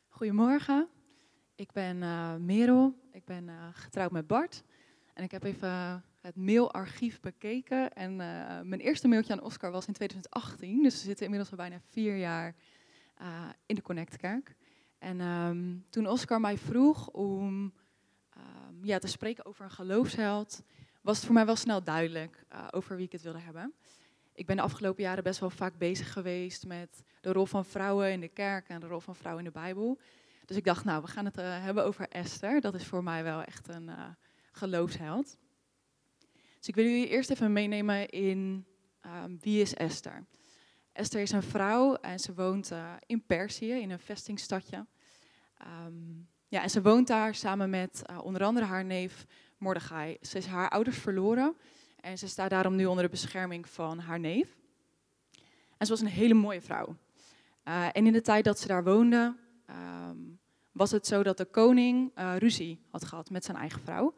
Goedemorgen, 0.08 0.90
ik 1.56 1.72
ben 1.72 1.98
uh, 1.98 2.36
Merel, 2.36 2.96
ik 3.12 3.26
ben 3.26 3.48
uh, 3.48 3.68
getrouwd 3.72 4.12
met 4.12 4.28
Bart. 4.28 4.64
En 5.14 5.24
ik 5.24 5.32
heb 5.32 5.44
even 5.44 6.04
het 6.20 6.36
mailarchief 6.36 7.20
bekeken. 7.20 7.94
En 7.94 8.16
mijn 8.68 8.80
eerste 8.80 9.08
mailtje 9.08 9.34
aan 9.34 9.44
Oscar 9.44 9.72
was 9.72 9.88
in 9.88 9.94
2018. 9.94 10.84
Dus 10.84 10.94
we 10.94 11.06
zitten 11.06 11.24
inmiddels 11.26 11.52
al 11.52 11.58
bijna 11.58 11.80
vier 11.90 12.18
jaar 12.18 12.56
in 13.66 13.76
de 13.76 13.82
Connectkerk. 13.82 14.56
En 14.98 15.22
um, 15.22 15.86
toen 15.90 16.08
Oscar 16.08 16.40
mij 16.40 16.58
vroeg 16.58 17.10
om 17.10 17.74
ja, 18.84 19.00
te 19.00 19.08
spreken 19.08 19.46
over 19.46 19.66
een 19.66 19.72
geloofsheld, 19.72 20.62
was 21.02 21.16
het 21.16 21.26
voor 21.26 21.34
mij 21.34 21.46
wel 21.46 21.56
snel 21.56 21.84
duidelijk 21.84 22.44
uh, 22.54 22.68
over 22.72 22.96
wie 22.96 23.06
ik 23.06 23.12
het 23.12 23.22
wilde 23.22 23.40
hebben. 23.40 23.74
Ik 24.34 24.46
ben 24.46 24.56
de 24.56 24.62
afgelopen 24.62 25.04
jaren 25.04 25.24
best 25.24 25.40
wel 25.40 25.50
vaak 25.50 25.78
bezig 25.78 26.14
geweest 26.14 26.66
met 26.66 27.04
de 27.22 27.32
rol 27.32 27.46
van 27.46 27.66
vrouwen 27.66 28.12
in 28.12 28.20
de 28.20 28.28
kerk 28.28 28.68
en 28.70 28.80
de 28.80 28.88
rol 28.88 29.00
van 29.00 29.16
vrouwen 29.16 29.46
in 29.46 29.52
de 29.52 29.60
Bijbel. 29.60 30.00
Dus 30.46 30.58
ik 30.58 30.64
dacht, 30.64 30.86
nou, 30.86 31.02
we 31.02 31.08
gaan 31.08 31.26
het 31.26 31.38
uh, 31.38 31.64
hebben 31.64 31.86
over 31.86 32.08
Esther. 32.10 32.62
Dat 32.62 32.76
is 32.76 32.86
voor 32.86 33.04
mij 33.04 33.24
wel 33.24 33.42
echt 33.42 33.68
een 33.68 33.88
uh, 33.88 34.06
geloofsheld. 34.52 35.38
Dus 36.58 36.68
ik 36.68 36.76
wil 36.76 36.84
jullie 36.86 37.08
eerst 37.08 37.30
even 37.30 37.54
meenemen 37.54 38.10
in 38.10 38.66
um, 39.06 39.38
wie 39.40 39.62
is 39.62 39.74
Esther. 39.74 40.26
Esther 40.92 41.22
is 41.22 41.32
een 41.32 41.44
vrouw 41.44 41.96
en 41.96 42.20
ze 42.20 42.34
woont 42.34 42.72
in 43.06 43.26
Perzië, 43.26 43.72
in 43.72 43.90
een 43.90 44.00
vestingstadje. 44.00 44.86
Um, 45.86 46.28
ja, 46.54 46.62
en 46.62 46.70
ze 46.70 46.82
woont 46.82 47.08
daar 47.08 47.36
samen 47.36 47.70
met 47.70 48.02
uh, 48.10 48.24
onder 48.24 48.44
andere 48.44 48.66
haar 48.66 48.86
neef 48.86 49.26
Mordechai. 49.58 50.18
Ze 50.22 50.38
is 50.38 50.46
haar 50.46 50.70
ouders 50.70 50.98
verloren 50.98 51.56
en 52.00 52.18
ze 52.18 52.28
staat 52.28 52.50
daarom 52.50 52.76
nu 52.76 52.86
onder 52.86 53.04
de 53.04 53.10
bescherming 53.10 53.70
van 53.70 54.00
haar 54.00 54.20
neef. 54.20 54.56
En 55.78 55.86
ze 55.86 55.92
was 55.92 56.02
een 56.02 56.08
hele 56.08 56.34
mooie 56.34 56.62
vrouw. 56.62 56.96
Uh, 57.68 57.86
en 57.86 58.06
in 58.06 58.14
de 58.14 58.22
tijd 58.22 58.44
dat 58.44 58.60
ze 58.60 58.68
daar 58.68 58.84
woonde, 58.84 59.36
um, 60.10 60.40
was 60.72 60.92
het 60.92 61.08
zo 61.08 61.24
dat 61.24 61.38
de 61.38 61.46
koning 61.46 62.12
uh, 62.18 62.38
ruzie 62.38 62.80
had 62.90 63.06
gehad 63.06 63.30
met 63.30 63.46
zijn 63.46 63.58
eigen 63.58 63.82
vrouw. 63.82 64.14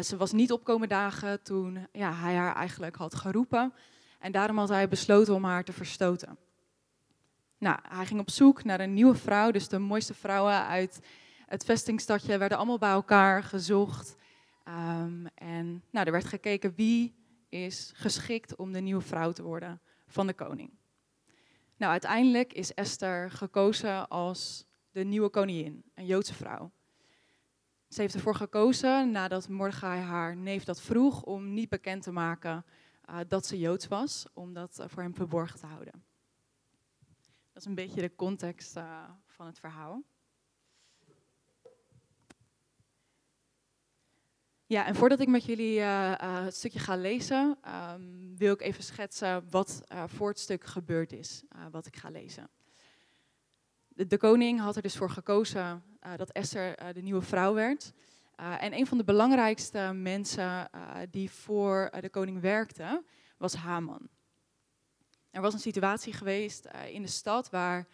Ze 0.00 0.16
was 0.16 0.32
niet 0.32 0.52
opkomen 0.52 0.88
dagen 0.88 1.42
toen 1.42 1.86
ja, 1.92 2.12
hij 2.12 2.34
haar 2.34 2.54
eigenlijk 2.54 2.96
had 2.96 3.14
geroepen. 3.14 3.72
En 4.18 4.32
daarom 4.32 4.58
had 4.58 4.68
hij 4.68 4.88
besloten 4.88 5.34
om 5.34 5.44
haar 5.44 5.64
te 5.64 5.72
verstoten. 5.72 6.38
Nou, 7.58 7.78
hij 7.88 8.06
ging 8.06 8.20
op 8.20 8.30
zoek 8.30 8.64
naar 8.64 8.80
een 8.80 8.94
nieuwe 8.94 9.14
vrouw, 9.14 9.50
dus 9.50 9.68
de 9.68 9.78
mooiste 9.78 10.14
vrouwen 10.14 10.66
uit 10.66 11.00
het 11.46 11.64
vestingstadje 11.64 12.38
werden 12.38 12.58
allemaal 12.58 12.78
bij 12.78 12.90
elkaar 12.90 13.42
gezocht. 13.42 14.16
Um, 14.68 15.26
en 15.34 15.82
nou, 15.90 16.06
er 16.06 16.12
werd 16.12 16.24
gekeken 16.24 16.74
wie 16.74 17.14
is 17.48 17.92
geschikt 17.94 18.56
om 18.56 18.72
de 18.72 18.80
nieuwe 18.80 19.02
vrouw 19.02 19.32
te 19.32 19.42
worden 19.42 19.80
van 20.06 20.26
de 20.26 20.34
koning. 20.34 20.70
Nou, 21.76 21.92
uiteindelijk 21.92 22.52
is 22.52 22.74
Esther 22.74 23.30
gekozen 23.30 24.08
als 24.08 24.66
de 24.90 25.04
nieuwe 25.04 25.28
koningin, 25.28 25.84
een 25.94 26.06
Joodse 26.06 26.34
vrouw. 26.34 26.70
Ze 27.88 28.00
heeft 28.00 28.14
ervoor 28.14 28.34
gekozen, 28.34 29.10
nadat 29.10 29.48
Mordechai 29.48 30.00
haar 30.00 30.36
neef 30.36 30.64
dat 30.64 30.80
vroeg, 30.80 31.22
om 31.22 31.52
niet 31.54 31.68
bekend 31.68 32.02
te 32.02 32.12
maken 32.12 32.64
uh, 33.10 33.18
dat 33.28 33.46
ze 33.46 33.58
Joods 33.58 33.88
was, 33.88 34.26
om 34.32 34.52
dat 34.52 34.78
uh, 34.80 34.86
voor 34.88 35.02
hem 35.02 35.14
verborgen 35.14 35.60
te 35.60 35.66
houden. 35.66 36.04
Dat 37.52 37.62
is 37.62 37.64
een 37.64 37.74
beetje 37.74 38.00
de 38.00 38.14
context 38.14 38.76
uh, 38.76 39.08
van 39.26 39.46
het 39.46 39.58
verhaal. 39.58 40.02
Ja, 44.66 44.86
en 44.86 44.94
voordat 44.94 45.20
ik 45.20 45.28
met 45.28 45.44
jullie 45.44 45.80
het 45.80 46.54
stukje 46.54 46.78
ga 46.78 46.96
lezen, 46.96 47.58
um, 47.94 48.36
wil 48.36 48.52
ik 48.52 48.60
even 48.60 48.82
schetsen 48.82 49.44
wat 49.50 49.82
voor 50.06 50.28
het 50.28 50.38
stuk 50.38 50.64
gebeurd 50.64 51.12
is, 51.12 51.42
wat 51.70 51.86
ik 51.86 51.96
ga 51.96 52.10
lezen. 52.10 52.48
De, 53.88 54.06
de, 54.06 54.18
koning 54.18 54.60
had 54.60 54.76
er 54.76 54.82
dus 54.82 54.96
voor 54.96 55.10
gekozen 55.10 55.82
dat 56.16 56.30
Esther 56.30 56.94
de 56.94 57.02
nieuwe 57.02 57.22
vrouw 57.22 57.54
werd. 57.54 57.92
En 58.36 58.72
een 58.72 58.86
van 58.86 58.98
de 58.98 59.04
belangrijkste 59.04 59.92
mensen 59.94 60.70
die 61.10 61.30
voor 61.30 61.90
de 62.00 62.10
koning 62.10 62.40
werkte, 62.40 63.04
was 63.36 63.54
Haman. 63.54 64.08
Er 65.30 65.40
was 65.40 65.54
een 65.54 65.60
situatie 65.60 66.12
geweest 66.12 66.68
in 66.90 67.02
de 67.02 67.08
stad 67.08 67.50
waar 67.50 67.86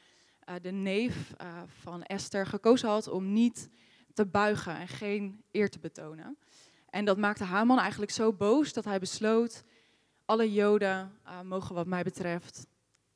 eh, 0.45 0.55
de 0.63 0.71
neef 0.71 1.33
eh, 1.37 1.63
van 1.67 2.03
Esther, 2.03 2.47
gekozen 2.47 2.89
had 2.89 3.09
om 3.09 3.33
niet 3.33 3.69
te 4.15 4.27
buigen 4.27 4.77
en 4.77 4.89
geen 4.89 5.45
eer 5.51 5.71
te 5.71 5.79
betonen. 5.79 6.39
En 6.93 7.05
dat 7.05 7.19
maakte 7.19 7.45
Haman 7.45 7.79
eigenlijk 7.79 8.11
zo 8.11 8.33
boos 8.33 8.73
dat 8.73 8.85
hij 8.85 8.99
besloot: 8.99 9.63
alle 10.25 10.53
Joden 10.53 11.19
uh, 11.27 11.41
mogen, 11.41 11.75
wat 11.75 11.87
mij 11.87 12.03
betreft, 12.03 12.67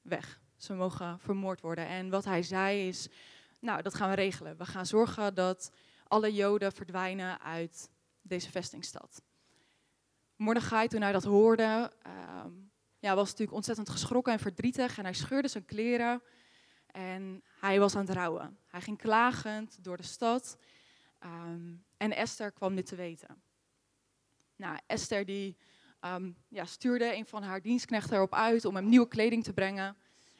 weg. 0.02 0.40
Ze 0.56 0.74
mogen 0.74 1.18
vermoord 1.18 1.60
worden. 1.60 1.86
En 1.86 2.10
wat 2.10 2.24
hij 2.24 2.42
zei 2.42 2.88
is: 2.88 3.08
Nou, 3.58 3.82
dat 3.82 3.94
gaan 3.94 4.08
we 4.08 4.14
regelen. 4.14 4.56
We 4.56 4.64
gaan 4.64 4.86
zorgen 4.86 5.34
dat 5.34 5.72
alle 6.08 6.32
Joden 6.32 6.72
verdwijnen 6.72 7.40
uit 7.40 7.90
deze 8.22 8.50
vestingstad. 8.50 9.22
Mordechai, 10.36 10.88
toen 10.88 11.02
hij 11.02 11.12
dat 11.12 11.24
hoorde, 11.24 11.92
uh, 12.06 12.44
ja, 12.98 13.14
was 13.14 13.28
natuurlijk 13.28 13.56
ontzettend 13.56 13.88
geschrokken 13.88 14.32
en 14.32 14.38
verdrietig. 14.38 14.98
En 14.98 15.04
hij 15.04 15.14
scheurde 15.14 15.48
zijn 15.48 15.64
kleren 15.64 16.22
en 16.86 17.42
hij 17.60 17.78
was 17.80 17.94
aan 17.94 18.06
het 18.06 18.16
rouwen. 18.16 18.58
Hij 18.66 18.80
ging 18.80 18.98
klagend 18.98 19.84
door 19.84 19.96
de 19.96 20.02
stad. 20.02 20.58
Um, 21.24 21.84
en 21.96 22.16
Esther 22.16 22.52
kwam 22.52 22.74
dit 22.74 22.86
te 22.86 22.96
weten. 22.96 23.44
Nou, 24.57 24.79
Esther 24.87 25.25
die 25.25 25.57
um, 26.01 26.37
ja, 26.49 26.64
stuurde 26.64 27.16
een 27.16 27.27
van 27.27 27.42
haar 27.42 27.62
dienstknechten 27.62 28.16
erop 28.16 28.35
uit 28.35 28.64
om 28.64 28.75
hem 28.75 28.88
nieuwe 28.88 29.09
kleding 29.09 29.45
te 29.45 29.53
brengen. 29.53 29.97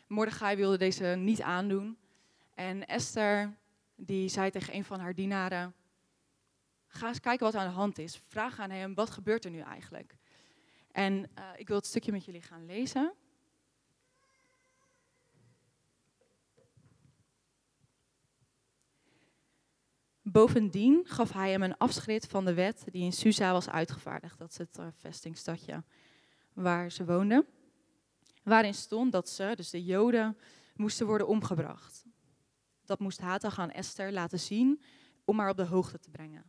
Mordechai 0.07 0.57
wilde 0.57 0.79
deze 0.79 1.05
niet 1.05 1.43
aandoen. 1.43 1.99
En 2.55 2.87
Esther 2.87 3.57
die 3.95 4.29
zei 4.29 4.51
tegen 4.51 4.75
een 4.75 4.85
van 4.85 5.01
haar 5.01 5.15
dienaren: 5.15 5.75
Ga 6.87 7.09
eens 7.09 7.21
kijken 7.21 7.47
wat 7.47 7.55
aan 7.55 7.69
de 7.69 7.75
hand 7.75 7.99
is. 7.99 8.21
Vraag 8.29 8.59
aan 8.59 8.71
hem: 8.71 8.95
wat 8.95 9.11
gebeurt 9.11 9.45
er 9.45 9.51
nu 9.51 9.61
eigenlijk? 9.61 10.17
En 10.93 11.15
uh, 11.15 11.45
ik 11.57 11.69
wil 11.69 11.77
het 11.77 11.87
stukje 11.87 12.13
met 12.13 12.25
jullie 12.25 12.43
gaan 12.43 12.67
lezen. 12.67 13.13
Bovendien 20.33 21.03
gaf 21.05 21.33
hij 21.33 21.51
hem 21.51 21.63
een 21.63 21.77
afschrift 21.77 22.27
van 22.27 22.45
de 22.45 22.55
wet 22.55 22.85
die 22.91 23.05
in 23.05 23.13
Susa 23.13 23.53
was 23.53 23.69
uitgevaardigd. 23.69 24.39
Dat 24.39 24.51
is 24.51 24.59
het 24.59 24.79
uh, 24.79 24.87
vestingstadje 24.93 25.85
waar 26.53 26.91
ze 26.91 27.05
woonden. 27.05 27.47
Waarin 28.43 28.75
stond 28.75 29.13
dat 29.13 29.29
ze, 29.29 29.53
dus 29.57 29.71
de 29.71 29.85
Joden, 29.85 30.37
moesten 30.75 31.07
worden 31.07 31.29
omgebracht. 31.29 32.05
Dat 32.85 32.99
moest 32.99 33.21
Hatag 33.21 33.59
aan 33.59 33.71
Esther 33.71 34.13
laten 34.13 34.39
zien 34.39 34.83
om 35.25 35.39
haar 35.39 35.51
op 35.51 35.57
de 35.57 35.65
hoogte 35.65 35.99
te 35.99 36.11
brengen. 36.11 36.45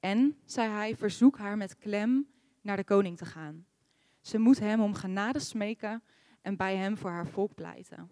En, 0.00 0.38
zei 0.44 0.70
hij, 0.70 0.96
verzoek 0.96 1.38
haar 1.38 1.56
met 1.56 1.76
klem 1.76 2.28
naar 2.60 2.76
de 2.76 2.84
koning 2.84 3.16
te 3.16 3.24
gaan. 3.24 3.66
Ze 4.20 4.38
moet 4.38 4.58
hem 4.58 4.80
om 4.80 4.94
genade 4.94 5.38
smeken 5.38 6.02
en 6.42 6.56
bij 6.56 6.76
hem 6.76 6.96
voor 6.96 7.10
haar 7.10 7.26
volk 7.26 7.54
pleiten. 7.54 8.10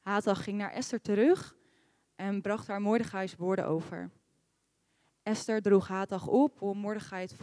Hatag 0.00 0.44
ging 0.44 0.58
naar 0.58 0.72
Esther 0.72 1.00
terug 1.00 1.60
en 2.22 2.40
bracht 2.40 2.66
haar 2.66 2.80
Mordechai's 2.80 3.36
woorden 3.36 3.66
over. 3.66 4.10
Esther 5.22 5.62
droeg 5.62 5.88
Hatag 5.88 6.26
op 6.26 6.62
om 6.62 6.78
Mordechai 6.78 7.22
het 7.22 7.36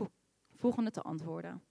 volgende 0.55 0.91
te 0.91 1.01
antwoorden. 1.01 1.63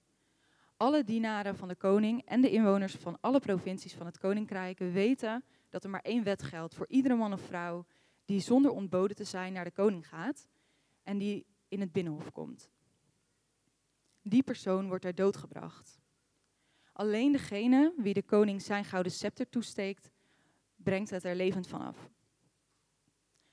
Alle 0.77 1.05
dienaren 1.05 1.57
van 1.57 1.69
de 1.69 1.75
koning 1.75 2.23
en 2.25 2.41
de 2.41 2.51
inwoners 2.51 2.95
van 2.95 3.19
alle 3.21 3.41
provincies 3.41 3.95
van 3.95 4.07
het 4.07 4.19
koninkrijk 4.19 4.79
weten 4.79 5.45
dat 5.69 5.85
er 5.85 5.91
maar 5.91 6.01
één 6.01 6.25
wet 6.25 6.43
geldt 6.43 6.75
voor 6.75 6.89
iedere 6.89 7.15
man 7.15 7.33
of 7.33 7.41
vrouw 7.41 7.87
die 8.25 8.41
zonder 8.41 8.71
ontboden 8.71 9.17
te 9.17 9.25
zijn 9.25 9.53
naar 9.53 9.65
de 9.65 9.71
koning 9.71 10.09
gaat 10.09 10.49
en 11.03 11.19
die 11.19 11.47
in 11.69 11.81
het 11.81 11.93
binnenhof 11.93 12.33
komt. 12.33 12.71
Die 14.23 14.43
persoon 14.43 14.89
wordt 14.89 15.05
er 15.05 15.15
doodgebracht. 15.15 16.01
Alleen 16.93 17.33
degene 17.33 17.95
wie 17.97 18.15
de 18.15 18.23
koning 18.23 18.63
zijn 18.63 18.85
gouden 18.85 19.13
scepter 19.13 19.49
toesteekt, 19.49 20.11
brengt 20.77 21.11
het 21.11 21.25
er 21.25 21.37
levend 21.37 21.67
vanaf. 21.67 22.17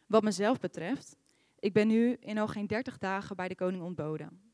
Wat 0.06 0.24
mezelf 0.24 0.60
betreft, 0.60 1.18
ik 1.60 1.74
ben 1.74 1.88
nu 1.88 2.13
in 2.13 2.38
al 2.38 2.48
geen 2.48 2.68
dertig 2.68 2.98
dagen 2.98 3.36
bij 3.36 3.48
de 3.48 3.56
koning 3.56 3.84
ontboden. 3.84 4.54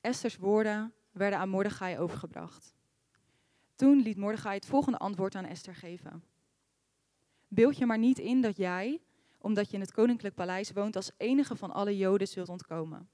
Esther's 0.00 0.36
woorden 0.36 0.94
werden 1.10 1.38
aan 1.38 1.48
Mordechai 1.48 1.98
overgebracht. 1.98 2.74
Toen 3.74 4.00
liet 4.02 4.16
Mordechai 4.16 4.54
het 4.54 4.66
volgende 4.66 4.98
antwoord 4.98 5.34
aan 5.34 5.44
Esther 5.44 5.74
geven. 5.74 6.24
Beeld 7.48 7.76
je 7.76 7.86
maar 7.86 7.98
niet 7.98 8.18
in 8.18 8.40
dat 8.40 8.56
jij, 8.56 9.00
omdat 9.38 9.68
je 9.68 9.74
in 9.74 9.80
het 9.80 9.92
koninklijk 9.92 10.34
paleis 10.34 10.72
woont, 10.72 10.96
als 10.96 11.10
enige 11.16 11.56
van 11.56 11.70
alle 11.70 11.96
Joden 11.96 12.28
zult 12.28 12.48
ontkomen. 12.48 13.08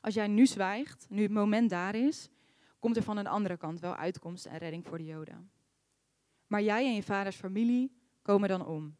Als 0.00 0.14
jij 0.14 0.26
nu 0.26 0.46
zwijgt, 0.46 1.06
nu 1.08 1.22
het 1.22 1.30
moment 1.30 1.70
daar 1.70 1.94
is, 1.94 2.28
komt 2.78 2.96
er 2.96 3.02
van 3.02 3.16
een 3.16 3.26
andere 3.26 3.56
kant 3.56 3.80
wel 3.80 3.94
uitkomst 3.94 4.46
en 4.46 4.58
redding 4.58 4.86
voor 4.86 4.98
de 4.98 5.04
Joden. 5.04 5.50
Maar 6.46 6.62
jij 6.62 6.84
en 6.84 6.94
je 6.94 7.02
vaders 7.02 7.36
familie 7.36 7.92
komen 8.22 8.48
dan 8.48 8.66
om. 8.66 8.96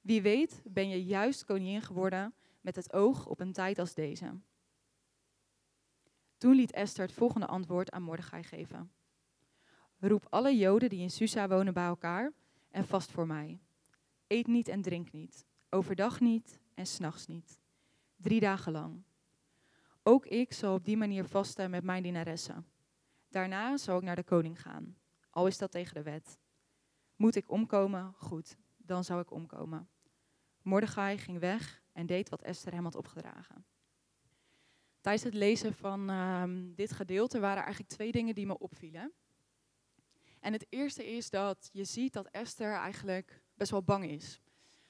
Wie 0.00 0.22
weet 0.22 0.62
ben 0.64 0.88
je 0.88 1.04
juist 1.04 1.44
koningin 1.44 1.82
geworden 1.82 2.34
met 2.60 2.76
het 2.76 2.92
oog 2.92 3.26
op 3.26 3.40
een 3.40 3.52
tijd 3.52 3.78
als 3.78 3.94
deze. 3.94 4.40
Toen 6.38 6.54
liet 6.54 6.72
Esther 6.72 7.06
het 7.06 7.14
volgende 7.14 7.46
antwoord 7.46 7.90
aan 7.90 8.02
Mordechai 8.02 8.42
geven. 8.42 8.92
Roep 9.98 10.26
alle 10.28 10.56
Joden 10.56 10.88
die 10.88 11.00
in 11.00 11.10
Susa 11.10 11.48
wonen 11.48 11.74
bij 11.74 11.84
elkaar 11.84 12.32
en 12.70 12.86
vast 12.86 13.10
voor 13.10 13.26
mij. 13.26 13.60
Eet 14.26 14.46
niet 14.46 14.68
en 14.68 14.82
drink 14.82 15.12
niet, 15.12 15.46
overdag 15.70 16.20
niet 16.20 16.60
en 16.74 16.86
s'nachts 16.86 17.26
niet. 17.26 17.60
Drie 18.16 18.40
dagen 18.40 18.72
lang. 18.72 19.02
Ook 20.02 20.26
ik 20.26 20.52
zal 20.52 20.74
op 20.74 20.84
die 20.84 20.96
manier 20.96 21.24
vasten 21.24 21.70
met 21.70 21.84
mijn 21.84 22.02
dienaressen. 22.02 22.66
Daarna 23.28 23.76
zal 23.76 23.96
ik 23.96 24.02
naar 24.02 24.16
de 24.16 24.24
koning 24.24 24.62
gaan, 24.62 24.96
al 25.30 25.46
is 25.46 25.58
dat 25.58 25.70
tegen 25.70 25.94
de 25.94 26.02
wet. 26.02 26.38
Moet 27.16 27.36
ik 27.36 27.50
omkomen? 27.50 28.12
Goed, 28.16 28.56
dan 28.90 29.04
zou 29.04 29.20
ik 29.20 29.30
omkomen. 29.30 29.88
Mordechai 30.62 31.18
ging 31.18 31.38
weg 31.38 31.82
en 31.92 32.06
deed 32.06 32.28
wat 32.28 32.42
Esther 32.42 32.72
hem 32.72 32.84
had 32.84 32.94
opgedragen. 32.94 33.64
Tijdens 35.00 35.24
het 35.24 35.34
lezen 35.34 35.74
van 35.74 36.10
um, 36.10 36.74
dit 36.74 36.92
gedeelte 36.92 37.40
waren 37.40 37.62
eigenlijk 37.62 37.92
twee 37.92 38.12
dingen 38.12 38.34
die 38.34 38.46
me 38.46 38.58
opvielen. 38.58 39.12
En 40.40 40.52
het 40.52 40.66
eerste 40.68 41.06
is 41.16 41.30
dat 41.30 41.68
je 41.72 41.84
ziet 41.84 42.12
dat 42.12 42.26
Esther 42.26 42.72
eigenlijk 42.72 43.42
best 43.54 43.70
wel 43.70 43.82
bang 43.82 44.04
is. 44.04 44.40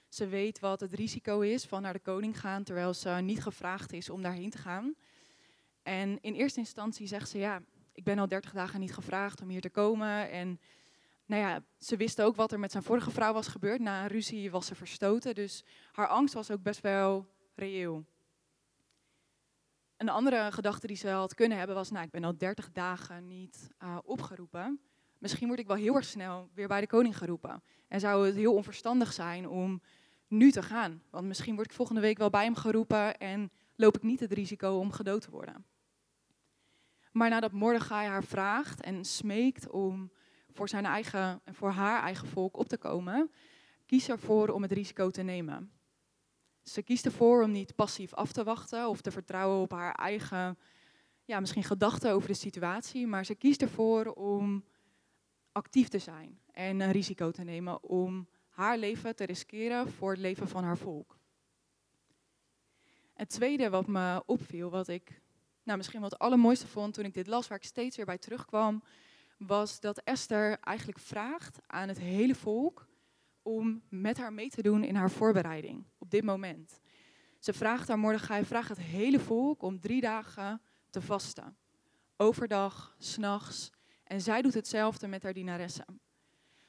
Ze 0.09 0.27
weet 0.27 0.59
wat 0.59 0.81
het 0.81 0.93
risico 0.93 1.41
is 1.41 1.65
van 1.65 1.83
naar 1.83 1.93
de 1.93 1.99
koning 1.99 2.41
gaan, 2.41 2.63
terwijl 2.63 2.95
ze 2.95 3.11
niet 3.11 3.43
gevraagd 3.43 3.93
is 3.93 4.11
om 4.11 4.23
daarheen 4.23 4.51
te 4.51 4.59
gaan. 4.59 4.95
En 5.83 6.19
in 6.21 6.35
eerste 6.35 6.61
instantie 6.61 7.07
zegt 7.07 7.29
ze, 7.29 7.39
ja, 7.39 7.63
ik 7.93 8.05
ben 8.05 8.19
al 8.19 8.29
30 8.29 8.53
dagen 8.53 8.81
niet 8.81 8.95
gevraagd 8.95 9.41
om 9.43 9.49
hier 9.49 9.61
te 9.61 9.71
komen. 9.71 10.31
En 10.31 10.61
nou 11.31 11.43
ja, 11.43 11.65
ze 11.79 11.97
wist 11.97 12.23
ook 12.23 12.37
wat 12.37 12.53
er 12.53 12.59
met 12.59 12.71
zijn 12.71 12.83
vorige 12.83 13.11
vrouw 13.11 13.33
was 13.33 13.47
gebeurd. 13.47 13.81
Na 13.81 14.03
een 14.03 14.09
ruzie 14.09 14.51
was 14.51 14.67
ze 14.67 14.75
verstoten, 14.75 15.35
dus 15.35 15.65
haar 15.93 16.07
angst 16.07 16.35
was 16.35 16.51
ook 16.51 16.63
best 16.63 16.81
wel 16.81 17.27
reëel. 17.55 18.05
Een 19.97 20.09
andere 20.09 20.53
gedachte 20.53 20.87
die 20.87 20.97
ze 20.97 21.09
had 21.09 21.35
kunnen 21.35 21.59
hebben 21.59 21.77
was, 21.77 21.91
nou, 21.91 22.05
ik 22.05 22.11
ben 22.11 22.25
al 22.25 22.37
30 22.37 22.73
dagen 22.73 23.27
niet 23.27 23.71
uh, 23.83 23.99
opgeroepen. 24.05 24.81
Misschien 25.19 25.47
word 25.47 25.59
ik 25.59 25.67
wel 25.67 25.77
heel 25.77 25.95
erg 25.95 26.05
snel 26.05 26.51
weer 26.55 26.69
bij 26.69 26.81
de 26.81 26.87
koning 26.87 27.19
geroepen. 27.19 27.63
En 27.89 28.01
zou 28.01 28.27
het 28.27 28.35
heel 28.35 28.55
onverstandig 28.55 29.13
zijn 29.13 29.49
om 29.49 29.83
nu 30.27 30.51
te 30.51 30.63
gaan. 30.63 31.03
Want 31.11 31.27
misschien 31.27 31.55
word 31.55 31.67
ik 31.67 31.77
volgende 31.77 32.01
week 32.01 32.19
wel 32.19 32.31
bij 32.31 32.45
hem 32.45 32.55
geroepen 32.55 33.19
en 33.19 33.51
loop 33.77 33.97
ik 33.97 34.03
niet 34.03 34.21
het 34.21 34.33
risico 34.33 34.79
om 34.79 34.93
gedood 34.93 35.23
te 35.23 35.31
worden. 35.31 35.65
Maar 37.13 37.31
nadat 37.31 37.53
Mordechai 37.53 38.09
haar 38.09 38.25
vraagt 38.25 38.81
en 38.81 39.05
smeekt 39.05 39.69
om 39.69 40.11
voor 40.53 40.69
zijn 40.69 40.85
eigen 40.85 41.41
en 41.45 41.55
voor 41.55 41.71
haar 41.71 42.03
eigen 42.03 42.29
volk 42.29 42.57
op 42.57 42.69
te 42.69 42.79
komen, 42.79 43.31
kiest 43.87 44.09
ervoor 44.09 44.49
om 44.49 44.63
het 44.63 44.73
risico 44.73 45.11
te 45.11 45.23
nemen. 45.23 45.73
Ze 46.63 46.83
kiest 46.83 47.05
ervoor 47.05 47.43
om 47.43 47.51
niet 47.51 47.75
passief 47.75 48.15
af 48.15 48.33
te 48.33 48.45
wachten 48.45 48.89
of 48.89 49.01
te 49.01 49.11
vertrouwen 49.11 49.61
op 49.61 49.71
haar 49.71 49.95
eigen, 49.95 50.59
ja, 51.25 51.41
misschien 51.41 51.65
gedachten 51.65 52.13
over 52.13 52.29
de 52.29 52.35
situatie, 52.35 53.07
maar 53.07 53.25
ze 53.25 53.35
kiest 53.35 53.63
ervoor 53.63 54.07
om 54.07 54.65
actief 55.53 55.89
te 55.89 55.99
zijn 55.99 56.41
en 56.53 56.81
een 56.81 56.93
risico 56.93 57.31
te 57.31 57.43
nemen 57.43 57.83
om 57.83 58.29
haar 58.49 58.79
leven 58.79 59.17
te 59.17 59.25
riskeren 59.25 59.91
voor 59.91 60.11
het 60.11 60.21
leven 60.21 60.49
van 60.49 60.65
haar 60.65 60.79
volk. 60.79 61.19
Het 63.15 63.29
tweede 63.29 63.71
wat 63.71 63.87
me 63.87 64.23
opviel, 64.27 64.71
wat 64.71 64.89
ik 64.89 65.21
nou, 65.63 65.79
misschien 65.79 66.01
wat 66.01 66.11
het 66.11 66.21
allermooiste 66.21 66.67
vond 66.67 66.95
toen 66.95 67.05
ik 67.05 67.15
dit 67.15 67.27
las, 67.27 67.49
waar 67.49 67.59
ik 67.59 67.65
steeds 67.65 67.97
weer 67.97 68.07
bij 68.07 68.19
terugkwam, 68.19 68.83
was 69.47 69.81
dat 69.81 69.99
Esther 69.99 70.59
eigenlijk 70.61 70.99
vraagt 70.99 71.59
aan 71.67 71.89
het 71.89 71.99
hele 71.99 72.35
volk 72.35 72.87
om 73.43 73.83
met 73.89 74.19
haar 74.19 74.33
mee 74.33 74.51
te 74.51 74.63
doen 74.63 74.85
in 74.85 74.95
haar 74.95 75.11
voorbereiding 75.11 75.85
op 75.99 76.11
dit 76.11 76.25
moment. 76.25 76.81
Ze 77.39 77.53
vraagt 77.53 77.91
aan 77.91 77.99
Mordechai, 77.99 78.45
vraagt 78.45 78.69
het 78.69 78.79
hele 78.79 79.21
volk 79.21 79.63
om 79.63 79.81
drie 79.81 80.01
dagen 80.01 80.63
te 80.91 81.03
vasten. 81.03 81.57
Overdag, 82.17 82.95
s'nachts. 82.99 83.71
En 84.05 84.21
zij 84.21 84.43
doet 84.43 84.55
hetzelfde 84.55 85.07
met 85.07 85.23
haar 85.23 85.33
dienaressen. 85.33 86.01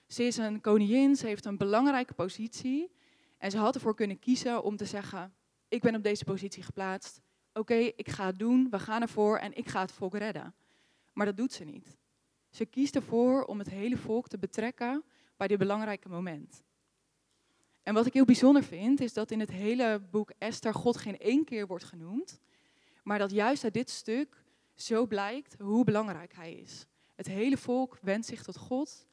Ze 0.08 0.24
is 0.24 0.38
een 0.38 0.62
koningin, 0.62 1.16
ze 1.16 1.28
heeft 1.28 1.46
een 1.46 1.58
belangrijke 1.58 2.14
positie. 2.14 2.92
En 3.38 3.52
ze 3.52 3.58
had 3.58 3.76
ervoor 3.76 3.96
kunnen 3.96 4.20
kiezen 4.20 4.64
om 4.64 4.78
te 4.78 4.86
zeggen, 4.86 5.34
ik 5.68 5.82
ben 5.82 5.96
op 5.96 6.04
deze 6.04 6.24
positie 6.24 6.64
geplaatst. 6.64 7.22
Oké, 7.54 7.76
ik 7.76 8.10
ga 8.10 8.26
het 8.26 8.40
doen, 8.40 8.68
we 8.70 8.80
gaan 8.80 9.02
ervoor 9.02 9.38
en 9.38 9.58
ik 9.58 9.68
ga 9.68 9.82
het 9.82 9.92
volk 9.92 10.16
redden. 10.16 10.56
Maar 11.14 11.26
dat 11.26 11.38
doet 11.38 11.54
ze 11.54 11.64
niet. 11.64 12.00
Ze 12.52 12.66
kiest 12.66 12.96
ervoor 12.96 13.44
om 13.44 13.60
het 13.60 13.70
hele 13.70 13.98
volk 13.98 14.28
te 14.28 14.38
betrekken 14.38 15.04
bij 15.38 15.48
dit 15.48 15.58
belangrijke 15.58 16.10
moment. 16.10 16.64
En 17.84 17.94
wat 17.94 18.06
ik 18.06 18.14
heel 18.14 18.26
bijzonder 18.26 18.64
vind, 18.64 19.00
is 19.00 19.14
dat 19.14 19.32
in 19.32 19.40
het 19.40 19.52
hele 19.52 20.02
boek 20.12 20.32
Esther 20.38 20.74
God 20.74 20.98
geen 20.98 21.18
één 21.18 21.44
keer 21.46 21.68
wordt 21.68 21.84
genoemd, 21.84 22.40
maar 23.04 23.20
dat 23.20 23.32
juist 23.32 23.64
uit 23.64 23.74
dit 23.74 23.90
stuk 23.90 24.44
zo 24.74 25.08
blijkt 25.08 25.56
hoe 25.60 25.84
belangrijk 25.84 26.34
hij 26.34 26.54
is. 26.54 26.86
Het 27.16 27.28
hele 27.28 27.58
volk 27.58 27.98
wendt 28.02 28.26
zich 28.26 28.44
tot 28.44 28.58
God. 28.58 29.08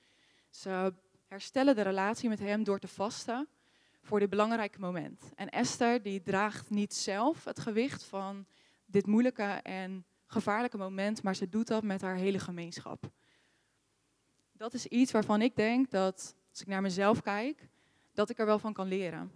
Ze 0.50 0.94
herstellen 1.26 1.74
de 1.74 1.82
relatie 1.82 2.28
met 2.28 2.38
hem 2.38 2.64
door 2.64 2.78
te 2.78 2.88
vasten 2.88 3.48
voor 4.02 4.18
dit 4.18 4.30
belangrijke 4.30 4.80
moment. 4.80 5.30
En 5.34 5.48
Esther 5.48 6.02
die 6.02 6.22
draagt 6.22 6.70
niet 6.70 6.94
zelf 6.94 7.44
het 7.44 7.58
gewicht 7.58 8.04
van 8.04 8.46
dit 8.86 9.06
moeilijke 9.06 9.42
en 9.62 10.04
gevaarlijke 10.26 10.76
moment, 10.76 11.22
maar 11.22 11.36
ze 11.36 11.48
doet 11.48 11.66
dat 11.66 11.82
met 11.82 12.00
haar 12.00 12.16
hele 12.16 12.38
gemeenschap. 12.38 13.10
Dat 14.58 14.74
is 14.74 14.86
iets 14.86 15.12
waarvan 15.12 15.42
ik 15.42 15.56
denk 15.56 15.90
dat, 15.90 16.34
als 16.50 16.60
ik 16.60 16.66
naar 16.66 16.82
mezelf 16.82 17.22
kijk, 17.22 17.68
dat 18.12 18.30
ik 18.30 18.38
er 18.38 18.46
wel 18.46 18.58
van 18.58 18.72
kan 18.72 18.88
leren. 18.88 19.30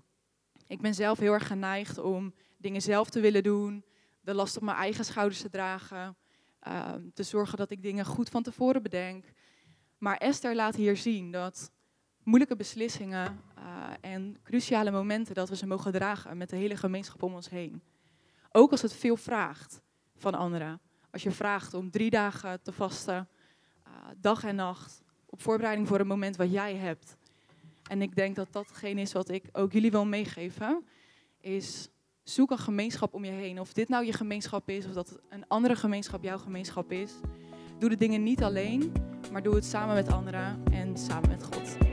Ik 0.67 0.81
ben 0.81 0.95
zelf 0.95 1.19
heel 1.19 1.33
erg 1.33 1.47
geneigd 1.47 1.99
om 1.99 2.35
dingen 2.57 2.83
zelf 2.83 3.11
te 3.11 3.21
willen 3.21 3.43
doen, 3.43 3.85
de 4.21 4.35
last 4.35 4.57
op 4.57 4.63
mijn 4.63 4.77
eigen 4.77 5.05
schouders 5.05 5.41
te 5.41 5.49
dragen, 5.49 6.17
ehm, 6.61 7.09
te 7.15 7.23
zorgen 7.23 7.59
dat 7.59 7.71
ik 7.71 7.83
dingen 7.83 8.05
goed 8.05 8.29
van 8.29 8.43
tevoren 8.43 8.83
bedenk. 8.83 9.25
Maar 9.99 10.17
Esther 10.17 10.55
laat 10.55 10.75
hier 10.75 10.97
zien 10.97 11.31
dat 11.31 11.73
moeilijke 12.23 12.57
beslissingen 12.57 13.41
uh, 13.59 13.91
en 14.01 14.37
cruciale 14.43 14.91
momenten, 14.91 15.35
dat 15.35 15.49
we 15.49 15.57
ze 15.57 15.67
mogen 15.67 15.93
dragen 15.93 16.37
met 16.37 16.51
de 16.51 16.57
hele 16.57 16.77
gemeenschap 16.77 17.23
om 17.23 17.35
ons 17.35 17.49
heen. 17.49 17.83
Ook 18.53 18.71
als 18.71 18.83
het 18.83 18.93
veel 18.93 19.17
vraagt 19.17 19.83
van 20.17 20.35
anderen. 20.35 20.81
Als 21.11 21.23
je 21.23 21.31
vraagt 21.31 21.75
om 21.75 21.91
drie 21.91 22.11
dagen 22.11 22.63
te 22.63 22.73
vasten, 22.73 23.29
uh, 23.87 23.93
dag 24.17 24.45
en 24.45 24.55
nacht, 24.55 25.02
op 25.33 25.43
voorbereiding 25.43 25.89
voor 25.89 26.01
een 26.01 26.07
moment 26.07 26.37
wat 26.37 26.53
jij 26.53 26.75
hebt. 26.75 27.17
En 27.91 28.03
ik 28.03 28.15
denk 28.15 28.37
dat 28.37 28.53
datgene 28.53 29.01
is 29.01 29.13
wat 29.13 29.29
ik 29.29 29.45
ook 29.53 29.73
jullie 29.73 29.91
wil 29.91 30.05
meegeven, 30.05 30.85
is 31.41 31.89
zoek 32.23 32.51
een 32.51 32.59
gemeenschap 32.59 33.15
om 33.15 33.25
je 33.25 33.31
heen. 33.31 33.61
Of 33.61 33.73
dit 33.73 33.89
nou 33.89 34.05
je 34.05 34.13
gemeenschap 34.13 34.69
is, 34.69 34.87
of 34.87 34.93
dat 34.93 35.19
een 35.29 35.45
andere 35.49 35.77
gemeenschap 35.77 36.23
jouw 36.23 36.39
gemeenschap 36.39 36.93
is. 36.93 37.13
Doe 37.79 37.89
de 37.89 37.97
dingen 37.97 38.23
niet 38.23 38.43
alleen, 38.43 38.93
maar 39.33 39.43
doe 39.43 39.55
het 39.55 39.65
samen 39.65 39.95
met 39.95 40.09
anderen 40.09 40.63
en 40.73 40.97
samen 40.97 41.29
met 41.29 41.45
God. 41.45 41.92